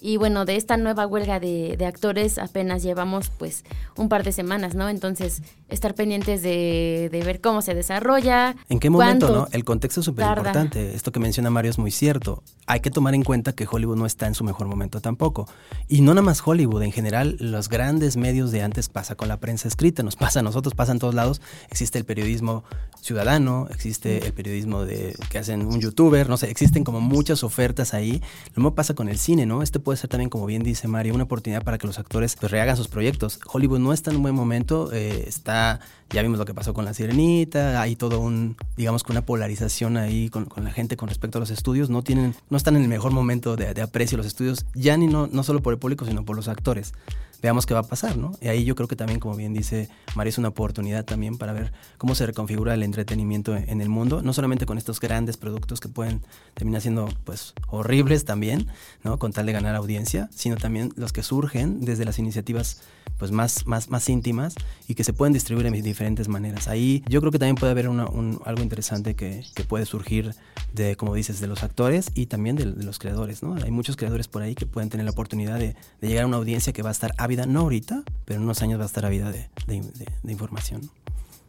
Y 0.01 0.17
bueno, 0.17 0.45
de 0.45 0.55
esta 0.55 0.77
nueva 0.77 1.05
huelga 1.05 1.39
de, 1.39 1.75
de, 1.77 1.85
actores 1.85 2.37
apenas 2.37 2.83
llevamos 2.83 3.29
pues 3.29 3.63
un 3.95 4.09
par 4.09 4.23
de 4.23 4.31
semanas, 4.31 4.75
¿no? 4.75 4.89
Entonces, 4.89 5.41
estar 5.69 5.95
pendientes 5.95 6.41
de, 6.41 7.09
de 7.11 7.21
ver 7.23 7.41
cómo 7.41 7.61
se 7.61 7.73
desarrolla. 7.73 8.55
¿En 8.69 8.79
qué 8.79 8.89
momento, 8.89 9.33
no? 9.33 9.47
El 9.51 9.63
contexto 9.63 10.01
es 10.01 10.05
súper 10.05 10.27
importante. 10.27 10.95
Esto 10.95 11.11
que 11.11 11.19
menciona 11.19 11.49
Mario 11.49 11.71
es 11.71 11.77
muy 11.77 11.91
cierto. 11.91 12.43
Hay 12.65 12.79
que 12.81 12.91
tomar 12.91 13.13
en 13.15 13.23
cuenta 13.23 13.53
que 13.53 13.67
Hollywood 13.69 13.97
no 13.97 14.05
está 14.05 14.27
en 14.27 14.35
su 14.35 14.43
mejor 14.43 14.67
momento 14.67 15.01
tampoco. 15.01 15.47
Y 15.87 16.01
no 16.01 16.13
nada 16.13 16.23
más 16.23 16.41
Hollywood, 16.45 16.83
en 16.83 16.91
general, 16.91 17.37
los 17.39 17.69
grandes 17.69 18.17
medios 18.17 18.51
de 18.51 18.61
antes 18.61 18.89
pasa 18.89 19.15
con 19.15 19.27
la 19.27 19.37
prensa 19.37 19.67
escrita, 19.67 20.03
nos 20.03 20.15
pasa 20.15 20.39
a 20.39 20.43
nosotros, 20.43 20.73
pasa 20.75 20.91
en 20.91 20.99
todos 20.99 21.15
lados. 21.15 21.41
Existe 21.69 21.97
el 21.97 22.05
periodismo 22.05 22.63
ciudadano, 23.01 23.67
existe 23.71 24.25
el 24.25 24.33
periodismo 24.33 24.85
de 24.85 25.15
que 25.29 25.37
hacen 25.37 25.65
un 25.65 25.79
youtuber, 25.79 26.29
no 26.29 26.37
sé, 26.37 26.49
existen 26.49 26.83
como 26.83 27.01
muchas 27.01 27.43
ofertas 27.43 27.93
ahí. 27.93 28.21
Lo 28.55 28.61
mismo 28.61 28.75
pasa 28.75 28.93
con 28.93 29.09
el 29.09 29.17
cine, 29.17 29.45
¿no? 29.45 29.61
Este 29.61 29.79
puede 29.89 29.97
ser 29.97 30.11
también, 30.11 30.29
como 30.29 30.45
bien 30.45 30.61
dice 30.61 30.87
Mario, 30.87 31.15
una 31.15 31.23
oportunidad 31.23 31.63
para 31.63 31.79
que 31.79 31.87
los 31.87 31.97
actores 31.97 32.35
pues, 32.35 32.51
rehagan 32.51 32.77
sus 32.77 32.87
proyectos. 32.87 33.39
Hollywood 33.51 33.79
no 33.79 33.91
está 33.91 34.11
en 34.11 34.17
un 34.17 34.21
buen 34.21 34.35
momento, 34.35 34.91
eh, 34.93 35.23
está, 35.25 35.79
ya 36.11 36.21
vimos 36.21 36.37
lo 36.37 36.45
que 36.45 36.53
pasó 36.53 36.75
con 36.75 36.85
La 36.85 36.93
Sirenita, 36.93 37.81
hay 37.81 37.95
todo 37.95 38.19
un, 38.19 38.55
digamos, 38.77 39.03
con 39.03 39.15
una 39.15 39.25
polarización 39.25 39.97
ahí 39.97 40.29
con, 40.29 40.45
con, 40.45 40.63
la 40.63 40.69
gente 40.69 40.95
con 40.95 41.09
respecto 41.09 41.39
a 41.39 41.41
los 41.41 41.49
estudios, 41.49 41.89
no 41.89 42.03
tienen, 42.03 42.35
no 42.51 42.57
están 42.57 42.75
en 42.75 42.83
el 42.83 42.87
mejor 42.87 43.13
momento 43.13 43.55
de, 43.55 43.73
de 43.73 43.81
aprecio 43.81 44.15
los 44.15 44.27
estudios, 44.27 44.63
ya 44.75 44.95
ni 44.95 45.07
no, 45.07 45.25
no 45.25 45.41
solo 45.41 45.63
por 45.63 45.73
el 45.73 45.79
público, 45.79 46.05
sino 46.05 46.23
por 46.23 46.35
los 46.35 46.47
actores 46.47 46.93
veamos 47.41 47.65
qué 47.65 47.73
va 47.73 47.81
a 47.81 47.83
pasar, 47.83 48.17
¿no? 48.17 48.31
Y 48.41 48.47
ahí 48.47 48.63
yo 48.63 48.75
creo 48.75 48.87
que 48.87 48.95
también, 48.95 49.19
como 49.19 49.35
bien 49.35 49.53
dice 49.53 49.89
María, 50.15 50.29
es 50.29 50.37
una 50.37 50.49
oportunidad 50.49 51.05
también 51.05 51.37
para 51.37 51.53
ver 51.53 51.71
cómo 51.97 52.15
se 52.15 52.25
reconfigura 52.25 52.73
el 52.73 52.83
entretenimiento 52.83 53.55
en 53.55 53.81
el 53.81 53.89
mundo, 53.89 54.21
no 54.21 54.33
solamente 54.33 54.65
con 54.65 54.77
estos 54.77 54.99
grandes 54.99 55.37
productos 55.37 55.79
que 55.79 55.89
pueden 55.89 56.21
terminar 56.53 56.81
siendo, 56.81 57.09
pues, 57.23 57.53
horribles 57.67 58.25
también, 58.25 58.67
¿no? 59.03 59.17
Con 59.19 59.33
tal 59.33 59.45
de 59.45 59.53
ganar 59.53 59.75
audiencia, 59.75 60.29
sino 60.33 60.57
también 60.57 60.91
los 60.95 61.13
que 61.13 61.23
surgen 61.23 61.85
desde 61.85 62.05
las 62.05 62.19
iniciativas, 62.19 62.81
pues, 63.17 63.31
más, 63.31 63.65
más, 63.65 63.89
más 63.89 64.09
íntimas 64.09 64.55
y 64.87 64.95
que 64.95 65.03
se 65.03 65.13
pueden 65.13 65.33
distribuir 65.33 65.67
en 65.67 65.73
diferentes 65.81 66.27
maneras. 66.27 66.67
Ahí 66.67 67.03
yo 67.07 67.21
creo 67.21 67.31
que 67.31 67.39
también 67.39 67.55
puede 67.55 67.71
haber 67.71 67.89
una, 67.89 68.07
un, 68.07 68.41
algo 68.45 68.63
interesante 68.63 69.15
que, 69.15 69.43
que, 69.55 69.63
puede 69.63 69.85
surgir 69.85 70.33
de, 70.73 70.95
como 70.95 71.13
dices, 71.13 71.39
de 71.39 71.47
los 71.47 71.63
actores 71.63 72.11
y 72.15 72.25
también 72.25 72.55
de, 72.55 72.65
de, 72.65 72.83
los 72.83 72.99
creadores, 72.99 73.43
¿no? 73.43 73.55
Hay 73.55 73.71
muchos 73.71 73.95
creadores 73.95 74.27
por 74.27 74.41
ahí 74.41 74.55
que 74.55 74.65
pueden 74.65 74.89
tener 74.89 75.05
la 75.05 75.11
oportunidad 75.11 75.59
de, 75.59 75.75
de 76.01 76.07
llegar 76.07 76.23
a 76.23 76.27
una 76.27 76.37
audiencia 76.37 76.73
que 76.73 76.81
va 76.81 76.89
a 76.89 76.91
estar 76.91 77.13
ávida, 77.29 77.45
no 77.45 77.59
ahorita, 77.59 78.01
pero 78.25 78.39
en 78.39 78.43
unos 78.43 78.63
años 78.63 78.79
va 78.79 78.83
a 78.83 78.87
estar 78.87 79.05
ávida 79.05 79.31
de, 79.31 79.49
de, 79.67 79.81
de, 79.81 80.07
de 80.23 80.31
información. 80.31 80.89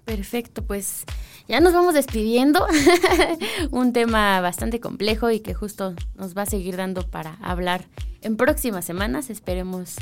Perfecto, 0.04 0.62
pues 0.62 1.04
ya 1.48 1.60
nos 1.60 1.72
vamos 1.72 1.94
despidiendo. 1.94 2.66
Un 3.70 3.94
tema 3.94 4.42
bastante 4.42 4.78
complejo 4.78 5.30
y 5.30 5.40
que 5.40 5.54
justo 5.54 5.94
nos 6.16 6.36
va 6.36 6.42
a 6.42 6.46
seguir 6.46 6.76
dando 6.76 7.08
para 7.08 7.38
hablar 7.40 7.86
en 8.20 8.36
próximas 8.36 8.84
semanas. 8.84 9.30
Esperemos 9.30 9.96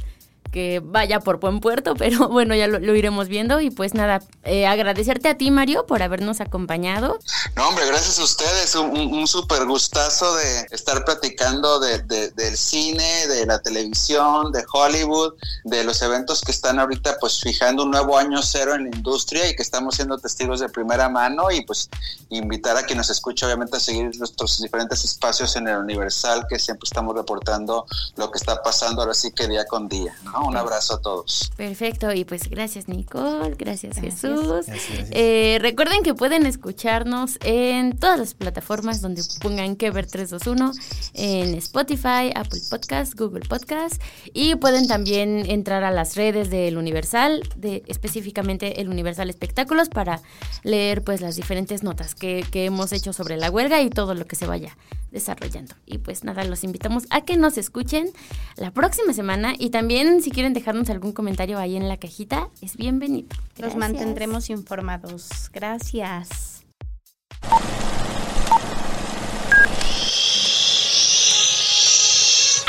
que 0.51 0.81
vaya 0.83 1.21
por 1.21 1.41
buen 1.41 1.61
puerto, 1.61 1.95
pero 1.99 2.29
bueno, 2.29 2.55
ya 2.55 2.67
lo, 2.67 2.79
lo 2.79 2.95
iremos 2.95 3.29
viendo. 3.29 3.61
Y 3.61 3.71
pues 3.71 3.95
nada, 3.95 4.23
eh, 4.45 4.67
agradecerte 4.67 5.29
a 5.29 5.37
ti, 5.37 5.51
Mario, 5.51 5.87
por 5.87 6.03
habernos 6.03 6.41
acompañado. 6.41 7.19
No, 7.57 7.69
hombre, 7.69 7.87
gracias 7.87 8.19
a 8.19 8.25
ustedes. 8.25 8.75
Un, 8.75 8.97
un 9.15 9.27
súper 9.27 9.65
gustazo 9.67 10.35
de 10.37 10.67
estar 10.71 11.05
platicando 11.05 11.81
de, 11.81 11.99
de, 12.01 12.31
del 12.31 12.57
cine, 12.57 13.27
de 13.27 13.47
la 13.47 13.59
televisión, 13.61 14.53
de 14.53 14.65
Hollywood, 14.73 15.35
de 15.65 15.85
los 15.85 16.03
eventos 16.03 16.41
que 16.41 16.53
están 16.53 16.79
ahorita 16.79 17.17
pues 17.21 17.41
fijando 17.41 17.85
un 17.85 17.91
nuevo 17.91 18.17
año 18.17 18.43
cero 18.43 18.75
en 18.75 18.85
la 18.85 18.97
industria 18.97 19.49
y 19.49 19.57
que 19.57 19.63
estamos 19.63 19.97
siendo 19.97 20.19
testigos 20.19 20.61
de 20.61 20.69
primera 20.69 21.09
mano 21.09 21.51
y 21.51 21.65
pues 21.65 21.89
invitar 22.31 22.77
a 22.77 22.83
quien 22.83 22.99
nos 22.99 23.11
escuche 23.11 23.47
obviamente 23.47 23.77
a 23.77 23.81
seguir 23.81 24.11
nuestros 24.19 24.61
diferentes 24.61 25.05
espacios 25.05 25.57
en 25.57 25.69
el 25.69 25.79
Universal 25.79 26.47
que 26.49 26.59
siempre 26.59 26.87
estamos 26.87 27.15
reportando 27.15 27.87
lo 28.17 28.31
que 28.31 28.39
está 28.39 28.63
pasando 28.63 29.03
ahora 29.03 29.15
sí 29.15 29.33
que 29.33 29.47
día 29.47 29.67
con 29.67 29.89
día. 29.89 30.17
¿No? 30.39 30.49
Un 30.49 30.57
abrazo 30.57 30.95
a 30.95 31.01
todos. 31.01 31.51
Perfecto, 31.57 32.13
y 32.13 32.25
pues 32.25 32.49
gracias 32.49 32.89
Nicole, 32.89 33.55
gracias, 33.57 33.97
gracias. 33.97 34.21
Jesús. 34.21 34.67
Gracias, 34.67 34.89
gracias. 34.89 35.09
Eh, 35.13 35.59
recuerden 35.61 36.03
que 36.03 36.15
pueden 36.15 36.47
escucharnos 36.47 37.39
en 37.43 37.99
todas 37.99 38.19
las 38.19 38.35
plataformas 38.35 39.01
donde 39.01 39.23
pongan 39.41 39.77
que 39.77 39.91
ver 39.91 40.07
321, 40.07 40.73
en 41.15 41.55
Spotify, 41.55 42.33
Apple 42.35 42.61
Podcast, 42.71 43.15
Google 43.19 43.47
Podcast, 43.49 44.01
y 44.33 44.55
pueden 44.57 44.87
también 44.87 45.49
entrar 45.51 45.85
a 45.85 45.91
las 45.91 46.17
redes 46.17 46.51
del 46.51 46.79
Universal, 46.79 47.43
de 47.57 47.83
específicamente 47.87 48.81
el 48.81 48.89
Universal 48.89 49.31
Espectáculos, 49.31 49.89
para 49.89 50.21
leer 50.63 51.03
pues 51.03 51.21
las 51.21 51.37
diferentes 51.37 51.83
notas 51.83 52.15
que, 52.15 52.45
que 52.51 52.67
hemos 52.67 52.93
hecho 52.93 53.13
sobre 53.13 53.37
la 53.37 53.51
huelga 53.51 53.81
y 53.81 53.91
todo 53.91 54.15
lo 54.15 54.27
que 54.27 54.37
se 54.37 54.47
vaya 54.47 54.77
desarrollando. 55.11 55.75
Y 55.87 55.99
pues 55.99 56.25
nada, 56.25 56.45
los 56.45 56.65
invitamos 56.65 57.05
a 57.11 57.23
que 57.23 57.37
nos 57.37 57.59
escuchen 57.59 58.11
la 58.57 58.71
próxima 58.71 59.13
semana 59.13 59.55
y 59.59 59.71
también 59.71 60.23
si 60.23 60.31
quieren 60.31 60.55
dejarnos 60.55 60.91
algún 60.91 61.13
comentario 61.13 61.59
ahí 61.59 61.77
en 61.77 61.89
la 61.89 61.97
cajita, 61.97 62.49
es 62.61 62.77
bienvenido. 62.77 63.29
Gracias. 63.57 63.61
Los 63.61 63.77
mantendremos 63.77 64.51
informados. 64.51 65.29
Gracias. 65.53 66.65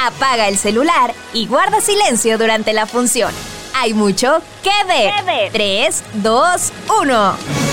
Apaga 0.01 0.47
el 0.47 0.57
celular 0.57 1.13
y 1.33 1.45
guarda 1.45 1.81
silencio 1.81 2.37
durante 2.37 2.71
la 2.71 2.85
función. 2.85 3.33
Hay 3.75 3.93
mucho 3.93 4.41
que 4.63 4.87
ver. 4.87 5.51
3, 5.51 6.03
2, 6.23 6.73
1. 7.01 7.68